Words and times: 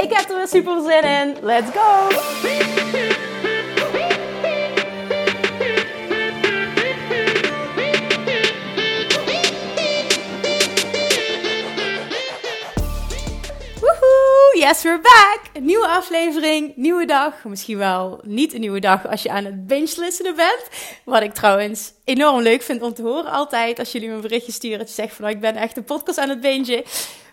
Ik 0.00 0.12
heb 0.12 0.30
er 0.30 0.36
weer 0.36 0.48
super 0.48 0.82
zin 0.82 1.02
in. 1.02 1.36
Let's 1.42 1.70
go! 1.70 2.08
Woehoe! 13.80 14.58
Yes, 14.58 14.82
we're 14.82 15.00
back! 15.00 15.40
Een 15.52 15.64
nieuwe 15.64 15.86
aflevering, 15.86 16.76
nieuwe 16.76 17.04
dag. 17.04 17.44
Misschien 17.44 17.78
wel 17.78 18.20
niet 18.22 18.54
een 18.54 18.60
nieuwe 18.60 18.80
dag 18.80 19.08
als 19.08 19.22
je 19.22 19.30
aan 19.30 19.44
het 19.44 19.66
binge 19.66 19.94
listenen 19.96 20.36
bent. 20.36 20.68
Wat 21.04 21.22
ik 21.22 21.34
trouwens 21.34 21.92
enorm 22.04 22.40
leuk 22.40 22.62
vind 22.62 22.82
om 22.82 22.94
te 22.94 23.02
horen 23.02 23.30
altijd. 23.30 23.78
Als 23.78 23.92
jullie 23.92 24.08
me 24.08 24.14
een 24.14 24.20
berichtje 24.20 24.52
sturen 24.52 24.78
dat 24.78 24.88
je 24.88 24.94
zegt 24.94 25.14
van 25.14 25.24
nou, 25.24 25.36
ik 25.36 25.42
ben 25.42 25.56
echt 25.56 25.76
een 25.76 25.84
podcast 25.84 26.18
aan 26.18 26.28
het 26.28 26.40
bingen. 26.40 26.82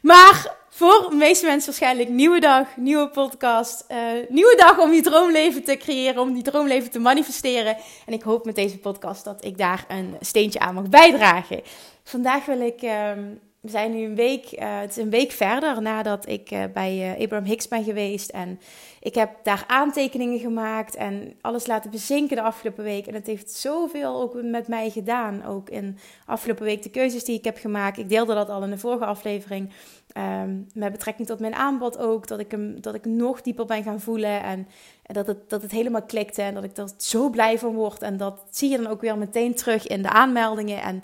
Maar 0.02 0.63
voor 0.75 1.07
de 1.09 1.15
meeste 1.15 1.45
mensen 1.45 1.65
waarschijnlijk 1.65 2.09
nieuwe 2.09 2.39
dag, 2.39 2.77
nieuwe 2.77 3.09
podcast. 3.09 3.85
Uh, 3.91 3.97
nieuwe 4.29 4.55
dag 4.57 4.79
om 4.79 4.93
je 4.93 5.01
droomleven 5.01 5.63
te 5.63 5.77
creëren, 5.77 6.21
om 6.21 6.33
die 6.33 6.43
droomleven 6.43 6.91
te 6.91 6.99
manifesteren. 6.99 7.77
En 8.05 8.13
ik 8.13 8.21
hoop 8.21 8.45
met 8.45 8.55
deze 8.55 8.77
podcast 8.77 9.23
dat 9.23 9.45
ik 9.45 9.57
daar 9.57 9.85
een 9.87 10.15
steentje 10.19 10.59
aan 10.59 10.73
mag 10.73 10.89
bijdragen. 10.89 11.61
Vandaag 12.03 12.45
wil 12.45 12.61
ik... 12.61 12.81
Uh, 12.81 13.11
we 13.59 13.71
zijn 13.71 13.95
nu 13.95 14.03
een 14.03 14.15
week, 14.15 14.51
uh, 14.51 14.79
het 14.79 14.89
is 14.89 14.97
een 14.97 15.09
week 15.09 15.31
verder 15.31 15.81
nadat 15.81 16.27
ik 16.29 16.51
uh, 16.51 16.63
bij 16.73 17.17
Abraham 17.19 17.47
Hicks 17.47 17.67
ben 17.67 17.83
geweest. 17.83 18.29
En 18.29 18.59
ik 19.06 19.16
heb 19.16 19.30
daar 19.44 19.64
aantekeningen 19.67 20.39
gemaakt 20.39 20.95
en 20.95 21.34
alles 21.42 21.67
laten 21.67 21.92
bezinken 21.92 22.36
de 22.36 22.42
afgelopen 22.42 22.84
week. 22.84 23.08
En 23.08 23.14
het 23.14 23.28
heeft 23.28 23.52
zoveel 23.52 24.22
ook 24.22 24.42
met 24.42 24.67
mij 24.67 24.89
gedaan. 24.89 25.45
Ook 25.45 25.70
in 25.70 25.98
afgelopen 26.25 26.66
week 26.66 26.84
de 26.84 26.89
keuzes 26.89 27.23
die 27.23 27.38
ik 27.38 27.44
heb 27.44 27.58
gemaakt. 27.58 27.98
Ik 27.98 28.09
deelde 28.09 28.33
dat 28.33 28.50
al 28.50 28.64
in 28.64 28.70
de 28.70 28.78
vorige 28.78 29.06
aflevering. 29.06 29.70
Um, 30.17 30.67
met 30.73 30.92
betrekking 30.92 31.28
tot 31.28 31.39
mijn 31.39 31.56
aanbod 31.56 31.98
ook. 31.98 32.28
Dat 32.28 32.39
ik 32.39 32.52
hem 32.52 32.81
dat 32.81 32.95
ik 32.95 33.06
nog 33.06 33.42
dieper 33.42 33.66
ben 33.66 33.83
gaan 33.83 34.00
voelen. 34.00 34.44
En, 34.44 34.67
en 35.03 35.14
dat, 35.14 35.28
het, 35.28 35.50
dat 35.50 35.61
het 35.61 35.72
helemaal 35.72 36.03
klikte. 36.03 36.42
En 36.42 36.53
dat 36.53 36.64
ik 36.64 36.78
er 36.78 36.89
zo 36.98 37.30
blij 37.30 37.59
van 37.59 37.73
word. 37.73 38.02
En 38.02 38.17
dat 38.17 38.44
zie 38.50 38.70
je 38.70 38.78
dan 38.78 38.88
ook 38.88 39.02
weer 39.02 39.17
meteen 39.17 39.56
terug 39.56 39.88
in 39.88 40.02
de 40.02 40.09
aanmeldingen. 40.09 40.81
En 40.81 41.03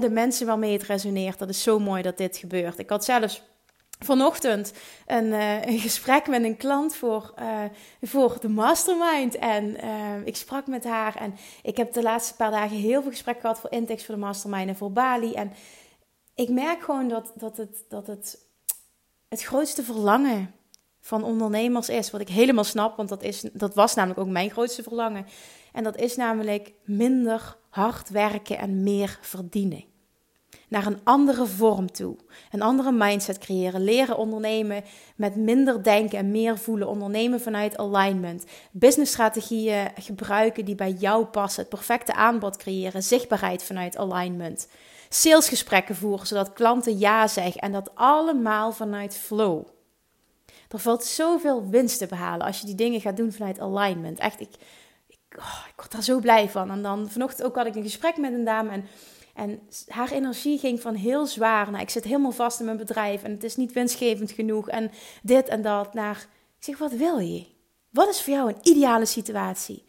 de 0.00 0.10
mensen 0.10 0.46
waarmee 0.46 0.72
het 0.72 0.82
resoneert. 0.82 1.38
Dat 1.38 1.48
is 1.48 1.62
zo 1.62 1.78
mooi 1.78 2.02
dat 2.02 2.18
dit 2.18 2.36
gebeurt. 2.36 2.78
Ik 2.78 2.90
had 2.90 3.04
zelfs 3.04 3.42
vanochtend 3.98 4.72
een, 5.06 5.24
uh, 5.24 5.66
een 5.66 5.78
gesprek 5.78 6.28
met 6.28 6.44
een 6.44 6.56
klant 6.56 6.96
voor, 6.96 7.34
uh, 7.40 7.62
voor 8.02 8.36
de 8.40 8.48
mastermind. 8.48 9.38
En 9.38 9.64
uh, 9.84 10.26
ik 10.26 10.36
sprak 10.36 10.66
met 10.66 10.84
haar. 10.84 11.16
En 11.16 11.34
ik 11.62 11.76
heb 11.76 11.92
de 11.92 12.02
laatste 12.02 12.34
paar 12.34 12.50
dagen 12.50 12.76
heel 12.76 13.02
veel 13.02 13.10
gesprekken 13.10 13.42
gehad 13.42 13.60
voor 13.60 13.72
Intex, 13.72 14.04
voor 14.04 14.14
de 14.14 14.20
mastermind 14.20 14.68
en 14.68 14.76
voor 14.76 14.92
Bali. 14.92 15.32
En 15.32 15.52
ik 16.34 16.48
merk 16.48 16.82
gewoon 16.82 17.08
dat, 17.08 17.32
dat, 17.34 17.56
het, 17.56 17.84
dat 17.88 18.06
het 18.06 18.44
het 19.28 19.42
grootste 19.42 19.82
verlangen 19.82 20.54
van 21.00 21.24
ondernemers 21.24 21.88
is. 21.88 22.10
Wat 22.10 22.20
ik 22.20 22.28
helemaal 22.28 22.64
snap, 22.64 22.96
want 22.96 23.08
dat, 23.08 23.22
is, 23.22 23.40
dat 23.52 23.74
was 23.74 23.94
namelijk 23.94 24.20
ook 24.20 24.28
mijn 24.28 24.50
grootste 24.50 24.82
verlangen. 24.82 25.26
En 25.72 25.84
dat 25.84 25.96
is 25.96 26.16
namelijk 26.16 26.72
minder 26.84 27.56
hard 27.68 28.08
werken 28.08 28.58
en 28.58 28.82
meer 28.82 29.18
verdienen. 29.20 29.84
Naar 30.68 30.86
een 30.86 31.00
andere 31.04 31.46
vorm 31.46 31.92
toe. 31.92 32.16
Een 32.50 32.62
andere 32.62 32.92
mindset 32.92 33.38
creëren. 33.38 33.84
Leren 33.84 34.16
ondernemen 34.16 34.84
met 35.16 35.36
minder 35.36 35.82
denken 35.82 36.18
en 36.18 36.30
meer 36.30 36.58
voelen. 36.58 36.88
Ondernemen 36.88 37.40
vanuit 37.40 37.76
alignment. 37.76 38.44
Businessstrategieën 38.70 39.90
gebruiken 40.00 40.64
die 40.64 40.74
bij 40.74 40.92
jou 40.92 41.24
passen. 41.24 41.60
Het 41.60 41.70
perfecte 41.70 42.14
aanbod 42.14 42.56
creëren. 42.56 43.02
Zichtbaarheid 43.02 43.62
vanuit 43.62 43.96
alignment 43.96 44.68
salesgesprekken 45.08 45.96
voeren, 45.96 46.26
zodat 46.26 46.52
klanten 46.52 46.98
ja 46.98 47.28
zeggen. 47.28 47.60
En 47.60 47.72
dat 47.72 47.90
allemaal 47.94 48.72
vanuit 48.72 49.16
flow. 49.16 49.66
Er 50.68 50.78
valt 50.78 51.04
zoveel 51.04 51.68
winst 51.68 51.98
te 51.98 52.06
behalen 52.06 52.46
als 52.46 52.60
je 52.60 52.66
die 52.66 52.74
dingen 52.74 53.00
gaat 53.00 53.16
doen 53.16 53.32
vanuit 53.32 53.60
alignment. 53.60 54.18
Echt, 54.18 54.40
ik, 54.40 54.54
ik, 55.06 55.18
oh, 55.38 55.64
ik 55.68 55.74
word 55.76 55.92
daar 55.92 56.02
zo 56.02 56.18
blij 56.18 56.48
van. 56.48 56.70
En 56.70 56.82
dan 56.82 57.10
vanochtend 57.10 57.46
ook 57.46 57.56
had 57.56 57.66
ik 57.66 57.74
een 57.74 57.82
gesprek 57.82 58.16
met 58.16 58.32
een 58.32 58.44
dame 58.44 58.70
en, 58.70 58.86
en 59.36 59.60
haar 59.88 60.10
energie 60.10 60.58
ging 60.58 60.80
van 60.80 60.94
heel 60.94 61.26
zwaar. 61.26 61.70
Nou, 61.70 61.82
ik 61.82 61.90
zit 61.90 62.04
helemaal 62.04 62.32
vast 62.32 62.58
in 62.58 62.64
mijn 62.64 62.76
bedrijf 62.76 63.22
en 63.22 63.30
het 63.30 63.44
is 63.44 63.56
niet 63.56 63.72
winstgevend 63.72 64.30
genoeg 64.30 64.68
en 64.68 64.90
dit 65.22 65.48
en 65.48 65.62
dat. 65.62 65.94
Naar, 65.94 66.26
ik 66.58 66.64
zeg, 66.64 66.78
wat 66.78 66.92
wil 66.92 67.18
je? 67.18 67.46
Wat 67.90 68.08
is 68.08 68.22
voor 68.22 68.32
jou 68.32 68.48
een 68.48 68.60
ideale 68.62 69.06
situatie? 69.06 69.84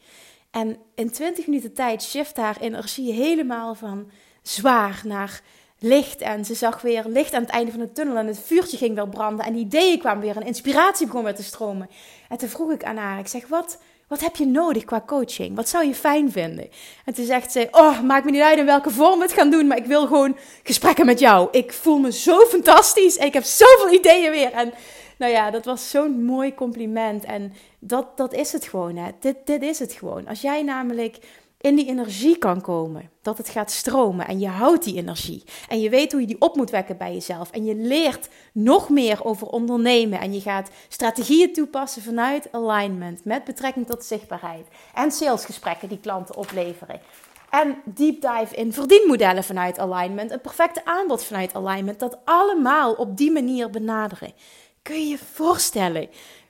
En 0.52 0.78
in 0.96 1.12
20 1.12 1.48
minuten 1.48 1.74
tijd 1.74 2.04
shift 2.04 2.38
haar 2.38 2.58
energie 2.60 3.14
helemaal 3.14 3.76
van 3.76 4.12
zwaar 4.42 5.02
naar 5.06 5.42
licht. 5.80 6.22
En 6.22 6.46
ze 6.46 6.54
zag 6.54 6.82
weer 6.82 7.04
licht 7.06 7.34
aan 7.34 7.42
het 7.42 7.52
einde 7.52 7.72
van 7.72 7.80
de 7.80 7.92
tunnel. 7.92 8.18
En 8.18 8.28
het 8.28 8.40
vuurtje 8.40 8.78
ging 8.78 8.96
weer 8.96 9.10
branden. 9.10 9.46
En 9.46 9.56
ideeën 9.56 10.00
kwamen 10.00 10.24
weer. 10.24 10.36
En 10.36 10.46
inspiratie 10.46 11.06
begon 11.06 11.24
weer 11.24 11.36
te 11.36 11.44
stromen. 11.44 11.90
En 12.30 12.38
toen 12.38 12.50
vroeg 12.50 12.72
ik 12.72 12.84
aan 12.84 12.98
haar. 12.98 13.20
Ik 13.20 13.28
zeg, 13.28 13.48
wat, 13.48 13.80
wat 14.08 14.22
heb 14.22 14.36
je 14.36 14.46
nodig 14.46 14.86
qua 14.86 15.04
coaching? 15.06 15.56
Wat 15.56 15.70
zou 15.70 15.86
je 15.86 15.96
fijn 15.96 16.32
vinden? 16.32 16.70
En 17.06 17.14
toen 17.14 17.26
zegt 17.26 17.52
ze, 17.52 17.68
oh, 17.72 18.02
maakt 18.02 18.26
me 18.26 18.32
niet 18.32 18.42
uit 18.42 18.58
in 18.58 18.66
welke 18.66 18.90
vorm 18.90 19.18
we 19.20 19.26
het 19.26 19.34
gaan 19.34 19.50
doen. 19.50 19.68
Maar 19.68 19.78
ik 19.78 19.86
wil 19.86 20.08
gewoon 20.08 20.38
gesprekken 20.64 21.06
met 21.06 21.20
jou. 21.20 21.48
Ik 21.52 21.74
voel 21.74 21.98
me 21.98 22.12
zo 22.12 22.40
fantastisch. 22.40 23.16
Ik 23.16 23.34
heb 23.34 23.44
zoveel 23.44 23.94
ideeën 23.94 24.32
weer. 24.32 24.52
En 24.52 24.74
nou 25.18 25.32
ja, 25.32 25.52
dat 25.52 25.66
was 25.66 25.90
zo'n 25.90 26.24
mooi 26.26 26.54
compliment. 26.54 27.24
En 27.24 27.54
dat, 27.80 28.18
dat 28.18 28.34
is 28.34 28.52
het 28.52 28.66
gewoon. 28.66 28.96
Hè. 28.96 29.12
Dit, 29.20 29.36
dit 29.46 29.62
is 29.62 29.80
het 29.80 29.94
gewoon. 29.94 30.28
Als 30.28 30.42
jij 30.42 30.64
namelijk 30.64 31.18
in 31.62 31.76
die 31.76 31.88
energie 31.88 32.38
kan 32.38 32.62
komen. 32.62 33.10
Dat 33.22 33.38
het 33.38 33.50
gaat 33.50 33.72
stromen 33.72 34.28
en 34.28 34.40
je 34.40 34.48
houdt 34.48 34.84
die 34.84 34.98
energie. 34.98 35.44
En 35.70 35.80
je 35.80 35.90
weet 35.90 36.12
hoe 36.12 36.22
je 36.22 36.28
die 36.28 36.42
op 36.42 36.56
moet 36.56 36.70
wekken 36.70 36.98
bij 36.98 37.14
jezelf. 37.14 37.52
En 37.52 37.66
je 37.66 37.76
leert 37.76 38.30
nog 38.52 38.90
meer 38.90 39.26
over 39.26 39.48
ondernemen. 39.48 40.20
En 40.20 40.34
je 40.34 40.42
gaat 40.42 40.70
strategieën 40.88 41.54
toepassen 41.54 42.02
vanuit 42.02 42.52
alignment. 42.52 43.26
Met 43.26 43.44
betrekking 43.44 43.88
tot 43.88 44.04
zichtbaarheid. 44.04 44.68
En 44.94 45.12
salesgesprekken 45.12 45.90
die 45.90 46.00
klanten 46.00 46.36
opleveren. 46.36 47.00
En 47.50 47.78
deep 47.86 48.22
dive 48.22 48.56
in 48.56 48.74
verdienmodellen 48.74 49.44
vanuit 49.44 49.80
alignment. 49.80 50.32
Een 50.32 50.42
perfecte 50.42 50.86
aanbod 50.86 51.24
vanuit 51.24 51.54
alignment. 51.56 52.00
Dat 52.00 52.18
allemaal 52.26 52.94
op 52.94 53.18
die 53.18 53.32
manier 53.32 53.70
benaderen. 53.70 54.34
Kun 54.82 55.00
je 55.00 55.08
je 55.08 55.18
voorstellen 55.34 56.10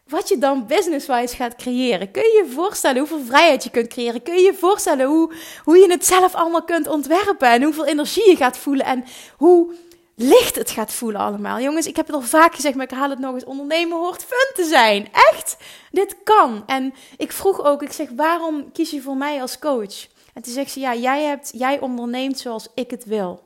wat 0.09 0.29
je 0.29 0.37
dan 0.37 0.67
business-wise 0.67 1.35
gaat 1.35 1.55
creëren. 1.55 2.11
Kun 2.11 2.21
je 2.21 2.43
je 2.43 2.51
voorstellen 2.51 2.97
hoeveel 2.97 3.25
vrijheid 3.25 3.63
je 3.63 3.69
kunt 3.69 3.87
creëren? 3.87 4.23
Kun 4.23 4.33
je 4.33 4.41
je 4.41 4.53
voorstellen 4.53 5.05
hoe, 5.05 5.33
hoe 5.63 5.77
je 5.77 5.91
het 5.91 6.05
zelf 6.05 6.35
allemaal 6.35 6.63
kunt 6.63 6.87
ontwerpen 6.87 7.49
en 7.49 7.63
hoeveel 7.63 7.85
energie 7.85 8.29
je 8.29 8.35
gaat 8.35 8.57
voelen 8.57 8.85
en 8.85 9.05
hoe 9.37 9.73
licht 10.15 10.55
het 10.55 10.71
gaat 10.71 10.93
voelen 10.93 11.21
allemaal? 11.21 11.59
Jongens, 11.59 11.87
ik 11.87 11.95
heb 11.95 12.05
het 12.05 12.15
al 12.15 12.21
vaak 12.21 12.55
gezegd, 12.55 12.75
maar 12.75 12.85
ik 12.85 12.97
haal 12.97 13.09
het 13.09 13.19
nog 13.19 13.33
eens. 13.33 13.45
Ondernemen 13.45 13.97
hoort 13.97 14.23
fun 14.23 14.63
te 14.63 14.69
zijn. 14.69 15.07
Echt, 15.11 15.57
dit 15.91 16.15
kan. 16.23 16.63
En 16.65 16.93
ik 17.17 17.31
vroeg 17.31 17.63
ook, 17.65 17.81
ik 17.81 17.91
zeg, 17.91 18.09
waarom 18.15 18.71
kies 18.71 18.91
je 18.91 19.01
voor 19.01 19.17
mij 19.17 19.41
als 19.41 19.59
coach? 19.59 20.07
En 20.33 20.41
toen 20.41 20.53
zegt 20.53 20.71
ze, 20.71 20.79
ja, 20.79 20.95
jij, 20.95 21.23
hebt, 21.23 21.51
jij 21.55 21.79
onderneemt 21.79 22.39
zoals 22.39 22.67
ik 22.73 22.91
het 22.91 23.05
wil. 23.05 23.43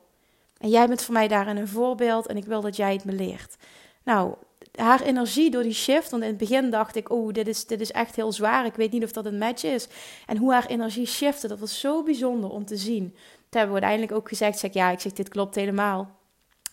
En 0.58 0.68
jij 0.68 0.88
bent 0.88 1.02
voor 1.02 1.14
mij 1.14 1.28
daarin 1.28 1.56
een 1.56 1.68
voorbeeld 1.68 2.26
en 2.26 2.36
ik 2.36 2.44
wil 2.44 2.60
dat 2.60 2.76
jij 2.76 2.92
het 2.92 3.04
me 3.04 3.12
leert. 3.12 3.56
Nou, 4.04 4.34
haar 4.72 5.00
energie 5.00 5.50
door 5.50 5.62
die 5.62 5.72
shift. 5.72 6.10
Want 6.10 6.22
in 6.22 6.28
het 6.28 6.38
begin 6.38 6.70
dacht 6.70 6.96
ik, 6.96 7.10
oh, 7.10 7.32
dit 7.32 7.48
is, 7.48 7.66
dit 7.66 7.80
is 7.80 7.90
echt 7.90 8.16
heel 8.16 8.32
zwaar. 8.32 8.66
Ik 8.66 8.74
weet 8.74 8.92
niet 8.92 9.04
of 9.04 9.12
dat 9.12 9.26
een 9.26 9.38
match 9.38 9.64
is. 9.64 9.88
En 10.26 10.36
hoe 10.36 10.52
haar 10.52 10.66
energie 10.66 11.06
shifte, 11.06 11.48
dat 11.48 11.58
was 11.58 11.80
zo 11.80 12.02
bijzonder 12.02 12.50
om 12.50 12.64
te 12.64 12.76
zien. 12.76 13.10
Toen 13.10 13.60
hebben 13.60 13.74
we 13.76 13.82
uiteindelijk 13.82 14.12
ook 14.12 14.28
gezegd, 14.28 14.58
zeg, 14.58 14.72
ja, 14.72 14.90
ik 14.90 15.00
zeg, 15.00 15.12
dit 15.12 15.28
klopt 15.28 15.54
helemaal. 15.54 16.20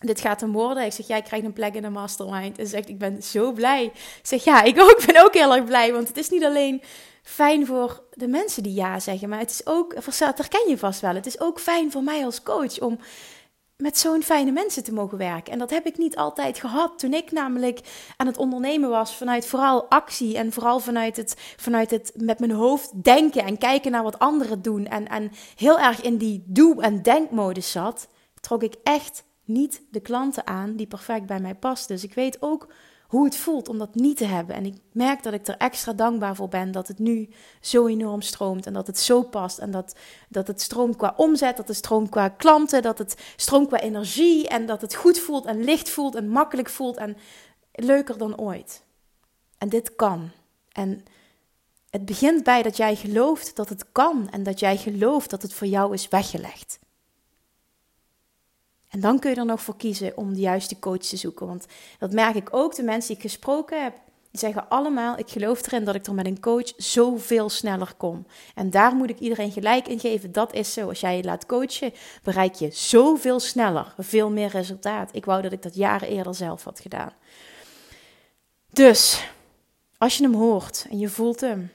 Dit 0.00 0.20
gaat 0.20 0.40
hem 0.40 0.52
worden. 0.52 0.84
Ik 0.84 0.92
zeg, 0.92 1.06
jij 1.06 1.22
krijgt 1.22 1.46
een 1.46 1.52
plek 1.52 1.74
in 1.74 1.82
de 1.82 1.88
mastermind. 1.88 2.58
En 2.58 2.64
ze 2.64 2.70
zegt, 2.70 2.88
ik 2.88 2.98
ben 2.98 3.22
zo 3.22 3.52
blij. 3.52 3.84
Ik 3.84 4.20
zeg, 4.22 4.44
ja, 4.44 4.62
ik 4.62 4.80
ook, 4.80 5.02
ben 5.06 5.24
ook 5.24 5.34
heel 5.34 5.54
erg 5.54 5.64
blij. 5.64 5.92
Want 5.92 6.08
het 6.08 6.16
is 6.16 6.28
niet 6.28 6.44
alleen 6.44 6.82
fijn 7.22 7.66
voor 7.66 8.02
de 8.12 8.28
mensen 8.28 8.62
die 8.62 8.74
ja 8.74 9.00
zeggen, 9.00 9.28
maar 9.28 9.38
het 9.38 9.50
is 9.50 9.66
ook, 9.66 9.94
dat 9.94 10.38
herken 10.38 10.68
je 10.68 10.78
vast 10.78 11.00
wel, 11.00 11.14
het 11.14 11.26
is 11.26 11.40
ook 11.40 11.60
fijn 11.60 11.90
voor 11.90 12.02
mij 12.02 12.24
als 12.24 12.42
coach 12.42 12.80
om 12.80 12.98
met 13.80 13.98
zo'n 13.98 14.22
fijne 14.22 14.50
mensen 14.50 14.84
te 14.84 14.92
mogen 14.92 15.18
werken. 15.18 15.52
En 15.52 15.58
dat 15.58 15.70
heb 15.70 15.86
ik 15.86 15.98
niet 15.98 16.16
altijd 16.16 16.58
gehad 16.58 16.98
toen 16.98 17.14
ik 17.14 17.32
namelijk 17.32 17.80
aan 18.16 18.26
het 18.26 18.36
ondernemen 18.36 18.90
was 18.90 19.16
vanuit 19.16 19.46
vooral 19.46 19.84
actie 19.88 20.36
en 20.36 20.52
vooral 20.52 20.80
vanuit 20.80 21.16
het, 21.16 21.34
vanuit 21.56 21.90
het 21.90 22.12
met 22.16 22.38
mijn 22.38 22.50
hoofd 22.50 23.02
denken 23.04 23.44
en 23.44 23.58
kijken 23.58 23.90
naar 23.90 24.02
wat 24.02 24.18
anderen 24.18 24.62
doen 24.62 24.86
en, 24.86 25.08
en 25.08 25.30
heel 25.56 25.78
erg 25.78 26.00
in 26.00 26.16
die 26.16 26.44
doe- 26.46 26.82
en 26.82 27.02
denkmodus 27.02 27.70
zat, 27.70 28.08
trok 28.40 28.62
ik 28.62 28.74
echt 28.82 29.24
niet 29.44 29.82
de 29.90 30.00
klanten 30.00 30.46
aan 30.46 30.76
die 30.76 30.86
perfect 30.86 31.26
bij 31.26 31.40
mij 31.40 31.54
pasten. 31.54 31.94
Dus 31.94 32.04
ik 32.04 32.14
weet 32.14 32.42
ook 32.42 32.68
hoe 33.10 33.24
het 33.24 33.36
voelt 33.36 33.68
om 33.68 33.78
dat 33.78 33.94
niet 33.94 34.16
te 34.16 34.24
hebben. 34.24 34.54
En 34.54 34.64
ik 34.64 34.74
merk 34.92 35.22
dat 35.22 35.32
ik 35.32 35.46
er 35.46 35.56
extra 35.56 35.92
dankbaar 35.92 36.36
voor 36.36 36.48
ben 36.48 36.72
dat 36.72 36.88
het 36.88 36.98
nu 36.98 37.28
zo 37.60 37.86
enorm 37.86 38.22
stroomt 38.22 38.66
en 38.66 38.72
dat 38.72 38.86
het 38.86 38.98
zo 38.98 39.22
past. 39.22 39.58
En 39.58 39.70
dat, 39.70 39.94
dat 40.28 40.46
het 40.46 40.60
stroomt 40.60 40.96
qua 40.96 41.14
omzet, 41.16 41.56
dat 41.56 41.68
het 41.68 41.76
stroomt 41.76 42.08
qua 42.08 42.28
klanten, 42.28 42.82
dat 42.82 42.98
het 42.98 43.32
stroomt 43.36 43.68
qua 43.68 43.80
energie 43.80 44.48
en 44.48 44.66
dat 44.66 44.80
het 44.80 44.94
goed 44.94 45.18
voelt 45.18 45.44
en 45.44 45.64
licht 45.64 45.90
voelt 45.90 46.14
en 46.14 46.28
makkelijk 46.28 46.68
voelt 46.68 46.96
en 46.96 47.16
leuker 47.72 48.18
dan 48.18 48.38
ooit. 48.38 48.82
En 49.58 49.68
dit 49.68 49.96
kan. 49.96 50.30
En 50.72 51.04
het 51.90 52.04
begint 52.04 52.44
bij 52.44 52.62
dat 52.62 52.76
jij 52.76 52.96
gelooft 52.96 53.56
dat 53.56 53.68
het 53.68 53.84
kan 53.92 54.28
en 54.30 54.42
dat 54.42 54.60
jij 54.60 54.76
gelooft 54.76 55.30
dat 55.30 55.42
het 55.42 55.52
voor 55.52 55.66
jou 55.66 55.92
is 55.94 56.08
weggelegd. 56.08 56.78
En 58.90 59.00
dan 59.00 59.18
kun 59.18 59.30
je 59.30 59.36
er 59.36 59.44
nog 59.44 59.62
voor 59.62 59.76
kiezen 59.76 60.16
om 60.16 60.34
de 60.34 60.40
juiste 60.40 60.78
coach 60.78 60.98
te 60.98 61.16
zoeken. 61.16 61.46
Want 61.46 61.66
dat 61.98 62.12
merk 62.12 62.34
ik 62.34 62.48
ook. 62.50 62.74
De 62.74 62.82
mensen 62.82 63.14
die 63.14 63.16
ik 63.16 63.30
gesproken 63.30 63.82
heb, 63.82 63.94
die 64.30 64.40
zeggen 64.40 64.68
allemaal: 64.68 65.18
Ik 65.18 65.30
geloof 65.30 65.66
erin 65.66 65.84
dat 65.84 65.94
ik 65.94 66.06
er 66.06 66.14
met 66.14 66.26
een 66.26 66.40
coach 66.40 66.72
zoveel 66.76 67.48
sneller 67.48 67.94
kom. 67.96 68.26
En 68.54 68.70
daar 68.70 68.94
moet 68.94 69.10
ik 69.10 69.18
iedereen 69.18 69.52
gelijk 69.52 69.88
in 69.88 70.00
geven. 70.00 70.32
Dat 70.32 70.54
is 70.54 70.72
zo. 70.72 70.88
Als 70.88 71.00
jij 71.00 71.16
je 71.16 71.24
laat 71.24 71.46
coachen, 71.46 71.92
bereik 72.22 72.54
je 72.54 72.70
zoveel 72.70 73.40
sneller, 73.40 73.94
veel 73.98 74.30
meer 74.30 74.48
resultaat. 74.48 75.10
Ik 75.14 75.24
wou 75.24 75.42
dat 75.42 75.52
ik 75.52 75.62
dat 75.62 75.74
jaren 75.74 76.08
eerder 76.08 76.34
zelf 76.34 76.64
had 76.64 76.80
gedaan. 76.80 77.12
Dus, 78.72 79.24
als 79.98 80.16
je 80.16 80.22
hem 80.22 80.34
hoort 80.34 80.86
en 80.90 80.98
je 80.98 81.08
voelt 81.08 81.40
hem, 81.40 81.70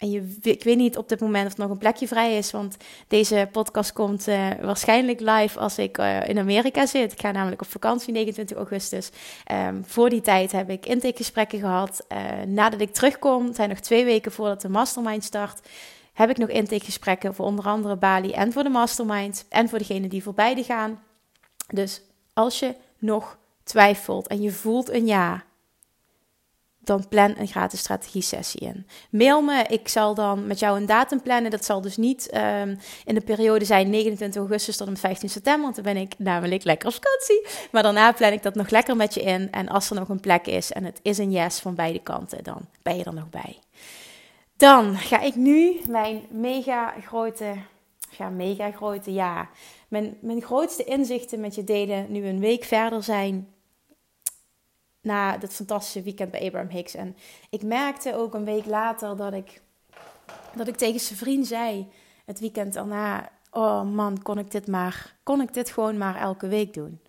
en 0.00 0.10
je, 0.10 0.36
ik 0.42 0.64
weet 0.64 0.76
niet 0.76 0.96
op 0.96 1.08
dit 1.08 1.20
moment 1.20 1.46
of 1.46 1.52
er 1.52 1.60
nog 1.60 1.70
een 1.70 1.78
plekje 1.78 2.08
vrij 2.08 2.36
is, 2.36 2.50
want 2.50 2.76
deze 3.08 3.48
podcast 3.52 3.92
komt 3.92 4.28
uh, 4.28 4.48
waarschijnlijk 4.60 5.20
live 5.20 5.58
als 5.58 5.78
ik 5.78 5.98
uh, 5.98 6.28
in 6.28 6.38
Amerika 6.38 6.86
zit. 6.86 7.12
Ik 7.12 7.20
ga 7.20 7.30
namelijk 7.30 7.60
op 7.60 7.68
vakantie 7.68 8.12
29 8.12 8.56
augustus. 8.56 9.10
Um, 9.52 9.84
voor 9.86 10.10
die 10.10 10.20
tijd 10.20 10.52
heb 10.52 10.70
ik 10.70 10.86
intakegesprekken 10.86 11.58
gehad. 11.58 12.04
Uh, 12.12 12.18
nadat 12.46 12.80
ik 12.80 12.94
terugkom, 12.94 13.46
het 13.46 13.56
zijn 13.56 13.68
nog 13.68 13.78
twee 13.78 14.04
weken 14.04 14.32
voordat 14.32 14.60
de 14.60 14.68
mastermind 14.68 15.24
start, 15.24 15.60
heb 16.12 16.30
ik 16.30 16.36
nog 16.36 16.48
intakegesprekken 16.48 17.34
voor 17.34 17.46
onder 17.46 17.64
andere 17.64 17.96
Bali 17.96 18.32
en 18.32 18.52
voor 18.52 18.62
de 18.62 18.68
mastermind 18.68 19.46
en 19.48 19.68
voor 19.68 19.78
degenen 19.78 20.10
die 20.10 20.22
voor 20.22 20.34
beide 20.34 20.64
gaan. 20.64 21.02
Dus 21.68 22.02
als 22.32 22.58
je 22.58 22.74
nog 22.98 23.38
twijfelt 23.64 24.26
en 24.26 24.42
je 24.42 24.50
voelt 24.50 24.90
een 24.90 25.06
ja, 25.06 25.44
dan 26.82 27.08
plan 27.08 27.34
een 27.38 27.46
gratis 27.46 27.80
strategie 27.80 28.22
sessie 28.22 28.60
in. 28.60 28.86
Mail 29.10 29.42
me, 29.42 29.64
ik 29.68 29.88
zal 29.88 30.14
dan 30.14 30.46
met 30.46 30.58
jou 30.58 30.80
een 30.80 30.86
datum 30.86 31.22
plannen. 31.22 31.50
Dat 31.50 31.64
zal 31.64 31.80
dus 31.80 31.96
niet 31.96 32.30
um, 32.34 32.78
in 33.04 33.14
de 33.14 33.20
periode 33.20 33.64
zijn 33.64 33.90
29 33.90 34.40
augustus 34.40 34.76
tot 34.76 34.86
en 34.86 34.92
met 34.92 35.00
15 35.00 35.28
september, 35.28 35.62
want 35.62 35.74
dan 35.74 35.84
ben 35.84 35.96
ik 35.96 36.14
namelijk 36.18 36.64
lekker 36.64 36.88
op 36.88 36.94
vakantie. 36.94 37.46
Maar 37.72 37.82
daarna 37.82 38.12
plan 38.12 38.32
ik 38.32 38.42
dat 38.42 38.54
nog 38.54 38.70
lekker 38.70 38.96
met 38.96 39.14
je 39.14 39.22
in. 39.22 39.50
En 39.50 39.68
als 39.68 39.90
er 39.90 39.96
nog 39.96 40.08
een 40.08 40.20
plek 40.20 40.46
is 40.46 40.72
en 40.72 40.84
het 40.84 40.98
is 41.02 41.18
een 41.18 41.30
yes 41.30 41.58
van 41.58 41.74
beide 41.74 42.02
kanten, 42.02 42.44
dan 42.44 42.60
ben 42.82 42.96
je 42.96 43.04
er 43.04 43.14
nog 43.14 43.30
bij. 43.30 43.58
Dan 44.56 44.96
ga 44.96 45.20
ik 45.20 45.34
nu 45.34 45.80
mijn 45.88 46.22
mega 46.30 46.94
grote, 47.06 47.54
ja, 48.18 48.28
mega 48.28 48.70
grote, 48.70 49.12
ja, 49.12 49.48
mijn, 49.88 50.16
mijn 50.20 50.42
grootste 50.42 50.84
inzichten 50.84 51.40
met 51.40 51.54
je 51.54 51.64
delen. 51.64 52.06
Nu 52.08 52.26
een 52.26 52.40
week 52.40 52.64
verder 52.64 53.02
zijn 53.02 53.48
na 55.00 55.36
dat 55.36 55.52
fantastische 55.52 56.02
weekend 56.02 56.30
bij 56.30 56.46
Abraham 56.46 56.68
Hicks. 56.68 56.94
En 56.94 57.16
ik 57.50 57.62
merkte 57.62 58.16
ook 58.16 58.34
een 58.34 58.44
week 58.44 58.66
later 58.66 59.16
dat 59.16 59.32
ik, 59.32 59.62
dat 60.54 60.68
ik 60.68 60.76
tegen 60.76 61.00
zijn 61.00 61.18
vriend 61.18 61.46
zei, 61.46 61.88
het 62.24 62.40
weekend 62.40 62.72
daarna, 62.72 63.30
oh 63.50 63.82
man, 63.82 64.22
kon 64.22 64.38
ik 64.38 64.50
dit 64.50 64.66
maar, 64.66 65.16
kon 65.22 65.40
ik 65.40 65.54
dit 65.54 65.70
gewoon 65.70 65.98
maar 65.98 66.16
elke 66.16 66.48
week 66.48 66.74
doen. 66.74 67.00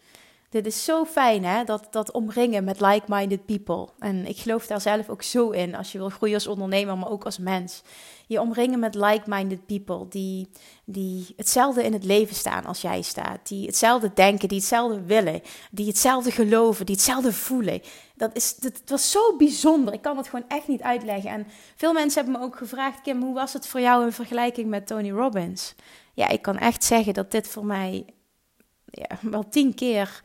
Dit 0.52 0.66
is 0.66 0.84
zo 0.84 1.06
fijn, 1.06 1.46
hè? 1.46 1.64
Dat, 1.64 1.88
dat 1.92 2.12
omringen 2.12 2.64
met 2.64 2.82
like-minded 2.82 3.46
people. 3.46 3.88
En 4.00 4.26
ik 4.26 4.38
geloof 4.38 4.68
daar 4.68 4.82
zelf 4.82 5.10
ook 5.10 5.24
zo 5.24 5.50
in. 5.50 5.76
Als 5.76 5.92
je 5.92 5.98
wil 5.98 6.10
groeien 6.10 6.36
als 6.36 6.48
ondernemer, 6.48 6.98
maar 6.98 7.10
ook 7.10 7.24
als 7.24 7.38
mens. 7.38 7.82
Je 8.28 8.42
omringen 8.42 8.80
met 8.80 8.96
like-minded 8.96 9.66
people. 9.66 10.08
Die, 10.08 10.50
die 10.86 11.34
hetzelfde 11.38 11.84
in 11.84 11.94
het 11.94 12.04
leven 12.04 12.36
staan 12.36 12.66
als 12.66 12.82
jij 12.82 13.02
staat. 13.02 13.48
Die 13.48 13.66
hetzelfde 13.66 14.12
denken, 14.14 14.48
die 14.48 14.58
hetzelfde 14.58 15.02
willen. 15.02 15.42
Die 15.72 15.88
hetzelfde 15.88 16.32
geloven, 16.32 16.86
die 16.86 16.96
hetzelfde 16.96 17.34
voelen. 17.34 17.82
Dat 18.16 18.36
is, 18.36 18.56
dat, 18.56 18.82
was 18.86 19.12
zo 19.12 19.36
bijzonder. 19.38 19.94
Ik 19.94 20.02
kan 20.02 20.18
het 20.18 20.28
gewoon 20.28 20.48
echt 20.48 20.68
niet 20.68 20.82
uitleggen. 20.82 21.30
En 21.30 21.48
veel 21.76 21.94
mensen 21.94 22.24
hebben 22.24 22.42
me 22.42 22.48
ook 22.48 22.58
gevraagd: 22.58 23.02
Kim, 23.02 23.22
hoe 23.22 23.34
was 23.34 23.54
het 23.54 23.68
voor 23.68 23.82
jou 23.82 24.06
in 24.06 24.12
vergelijking 24.12 24.70
met 24.70 24.88
Tony 24.88 25.12
Robbins? 25.12 25.76
Ja, 26.14 26.28
ik 26.28 26.42
kan 26.42 26.58
echt 26.58 26.84
zeggen 26.84 27.14
dat 27.14 27.32
dit 27.32 27.48
voor 27.48 27.66
mij 27.66 28.06
ja, 28.86 29.18
wel 29.22 29.50
tien 29.50 29.74
keer 29.74 30.22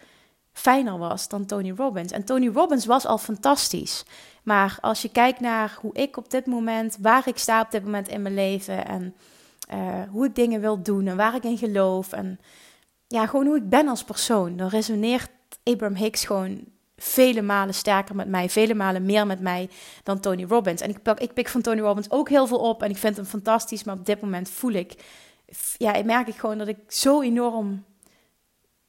fijner 0.56 0.98
was 0.98 1.28
dan 1.28 1.46
Tony 1.46 1.72
Robbins. 1.76 2.12
En 2.12 2.24
Tony 2.24 2.48
Robbins 2.48 2.86
was 2.86 3.06
al 3.06 3.18
fantastisch. 3.18 4.04
Maar 4.42 4.78
als 4.80 5.02
je 5.02 5.08
kijkt 5.08 5.40
naar 5.40 5.78
hoe 5.80 5.94
ik 5.94 6.16
op 6.16 6.30
dit 6.30 6.46
moment, 6.46 6.96
waar 7.00 7.28
ik 7.28 7.38
sta 7.38 7.60
op 7.60 7.70
dit 7.70 7.84
moment 7.84 8.08
in 8.08 8.22
mijn 8.22 8.34
leven 8.34 8.86
en 8.86 9.14
uh, 9.74 10.02
hoe 10.10 10.26
ik 10.26 10.34
dingen 10.34 10.60
wil 10.60 10.82
doen 10.82 11.06
en 11.06 11.16
waar 11.16 11.34
ik 11.34 11.44
in 11.44 11.58
geloof 11.58 12.12
en 12.12 12.40
ja, 13.06 13.26
gewoon 13.26 13.46
hoe 13.46 13.56
ik 13.56 13.68
ben 13.68 13.88
als 13.88 14.04
persoon, 14.04 14.56
dan 14.56 14.68
resoneert 14.68 15.30
Abraham 15.62 15.96
Hicks 15.96 16.24
gewoon 16.24 16.64
vele 16.96 17.42
malen 17.42 17.74
sterker 17.74 18.16
met 18.16 18.28
mij, 18.28 18.50
vele 18.50 18.74
malen 18.74 19.04
meer 19.04 19.26
met 19.26 19.40
mij 19.40 19.70
dan 20.02 20.20
Tony 20.20 20.44
Robbins. 20.44 20.80
En 20.80 20.90
ik 20.90 21.02
pik, 21.02 21.20
ik 21.20 21.34
pik 21.34 21.48
van 21.48 21.62
Tony 21.62 21.80
Robbins 21.80 22.10
ook 22.10 22.28
heel 22.28 22.46
veel 22.46 22.58
op 22.58 22.82
en 22.82 22.90
ik 22.90 22.96
vind 22.96 23.16
hem 23.16 23.24
fantastisch, 23.24 23.84
maar 23.84 23.94
op 23.94 24.06
dit 24.06 24.20
moment 24.20 24.50
voel 24.50 24.72
ik, 24.72 24.94
ja, 25.76 26.02
merk 26.04 26.28
ik 26.28 26.36
gewoon 26.36 26.58
dat 26.58 26.68
ik 26.68 26.78
zo 26.88 27.20
enorm 27.20 27.84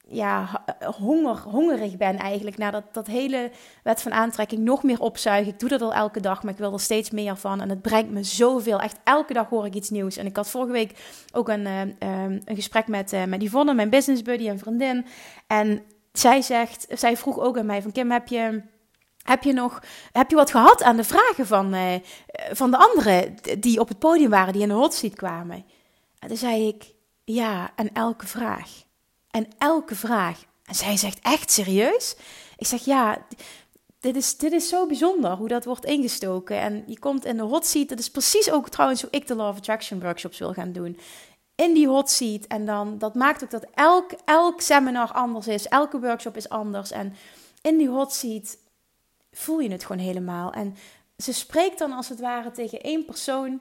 ja, 0.09 0.63
honger, 0.97 1.37
hongerig 1.37 1.97
ben 1.97 2.17
eigenlijk 2.17 2.57
naar 2.57 2.71
dat, 2.71 2.83
dat 2.91 3.07
hele 3.07 3.51
wet 3.83 4.01
van 4.01 4.11
aantrekking 4.11 4.61
nog 4.61 4.83
meer 4.83 4.99
opzuigen. 4.99 5.53
Ik 5.53 5.59
doe 5.59 5.69
dat 5.69 5.81
al 5.81 5.93
elke 5.93 6.19
dag, 6.19 6.43
maar 6.43 6.53
ik 6.53 6.59
wil 6.59 6.73
er 6.73 6.79
steeds 6.79 7.09
meer 7.11 7.35
van. 7.35 7.61
En 7.61 7.69
het 7.69 7.81
brengt 7.81 8.11
me 8.11 8.23
zoveel. 8.23 8.79
Echt 8.79 8.99
elke 9.03 9.33
dag 9.33 9.49
hoor 9.49 9.65
ik 9.65 9.73
iets 9.73 9.89
nieuws. 9.89 10.17
En 10.17 10.25
ik 10.25 10.35
had 10.35 10.49
vorige 10.49 10.71
week 10.71 10.99
ook 11.33 11.49
een, 11.49 11.65
uh, 11.65 11.81
een 12.45 12.55
gesprek 12.55 12.87
met, 12.87 13.13
uh, 13.13 13.23
met 13.23 13.41
Yvonne, 13.41 13.73
mijn 13.73 13.89
business 13.89 14.21
buddy 14.21 14.47
en 14.47 14.59
vriendin. 14.59 15.05
En 15.47 15.83
zij 16.11 16.41
zegt, 16.41 16.87
zij 16.89 17.17
vroeg 17.17 17.39
ook 17.39 17.57
aan 17.57 17.65
mij 17.65 17.81
van 17.81 17.91
Kim, 17.91 18.11
heb 18.11 18.27
je... 18.27 18.61
Heb 19.17 19.43
je 19.43 19.53
nog 19.53 19.81
heb 20.11 20.29
je 20.29 20.35
wat 20.35 20.51
gehad 20.51 20.83
aan 20.83 20.95
de 20.95 21.03
vragen 21.03 21.47
van, 21.47 21.75
van 22.51 22.71
de 22.71 22.77
anderen 22.77 23.35
die 23.59 23.79
op 23.79 23.87
het 23.87 23.99
podium 23.99 24.29
waren, 24.29 24.53
die 24.53 24.61
in 24.61 24.67
de 24.67 24.73
hot 24.73 24.93
seat 24.93 25.15
kwamen? 25.15 25.65
En 26.19 26.27
toen 26.27 26.37
zei 26.37 26.67
ik, 26.67 26.93
ja, 27.23 27.71
en 27.75 27.93
elke 27.93 28.27
vraag. 28.27 28.86
En 29.31 29.47
elke 29.57 29.95
vraag. 29.95 30.43
En 30.65 30.75
zij 30.75 30.97
zegt, 30.97 31.19
echt 31.21 31.51
serieus? 31.51 32.15
Ik 32.57 32.67
zeg, 32.67 32.85
ja, 32.85 33.25
dit 33.99 34.15
is, 34.15 34.37
dit 34.37 34.51
is 34.51 34.69
zo 34.69 34.85
bijzonder 34.85 35.31
hoe 35.31 35.47
dat 35.47 35.65
wordt 35.65 35.85
ingestoken. 35.85 36.59
En 36.59 36.83
je 36.87 36.99
komt 36.99 37.25
in 37.25 37.37
de 37.37 37.43
hot 37.43 37.65
seat. 37.65 37.89
Dat 37.89 37.99
is 37.99 38.09
precies 38.09 38.51
ook 38.51 38.69
trouwens 38.69 39.01
hoe 39.01 39.11
ik 39.11 39.27
de 39.27 39.35
Law 39.35 39.49
of 39.49 39.57
Attraction 39.57 40.01
workshops 40.01 40.37
wil 40.37 40.53
gaan 40.53 40.71
doen. 40.71 40.99
In 41.55 41.73
die 41.73 41.87
hot 41.87 42.09
seat. 42.09 42.45
En 42.45 42.65
dan, 42.65 42.97
dat 42.97 43.15
maakt 43.15 43.43
ook 43.43 43.51
dat 43.51 43.65
elk, 43.73 44.11
elk 44.25 44.61
seminar 44.61 45.11
anders 45.11 45.47
is. 45.47 45.67
Elke 45.67 45.99
workshop 45.99 46.35
is 46.35 46.49
anders. 46.49 46.91
En 46.91 47.15
in 47.61 47.77
die 47.77 47.89
hot 47.89 48.13
seat 48.13 48.57
voel 49.31 49.59
je 49.59 49.71
het 49.71 49.85
gewoon 49.85 50.01
helemaal. 50.01 50.51
En 50.51 50.75
ze 51.17 51.33
spreekt 51.33 51.79
dan 51.79 51.91
als 51.91 52.09
het 52.09 52.19
ware 52.19 52.51
tegen 52.51 52.81
één 52.81 53.05
persoon. 53.05 53.59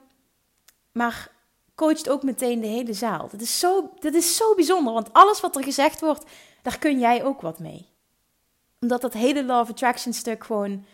Maar 0.93 1.31
coacht 1.77 2.09
ook 2.09 2.23
meteen 2.23 2.61
de 2.61 2.67
hele 2.67 2.93
zaal. 2.93 3.29
Dat 3.31 3.41
is, 3.41 3.59
zo, 3.59 3.91
dat 3.99 4.15
is 4.15 4.37
zo 4.37 4.55
bijzonder, 4.55 4.93
want 4.93 5.13
alles 5.13 5.41
wat 5.41 5.57
er 5.57 5.63
gezegd 5.63 6.01
wordt, 6.01 6.25
daar 6.63 6.79
kun 6.79 6.99
jij 6.99 7.25
ook 7.25 7.41
wat 7.41 7.59
mee. 7.59 7.89
Omdat 8.81 9.01
dat 9.01 9.13
hele 9.13 9.61
of 9.61 9.71
Attraction 9.71 10.13
stuk 10.13 10.45
gewoon 10.45 10.85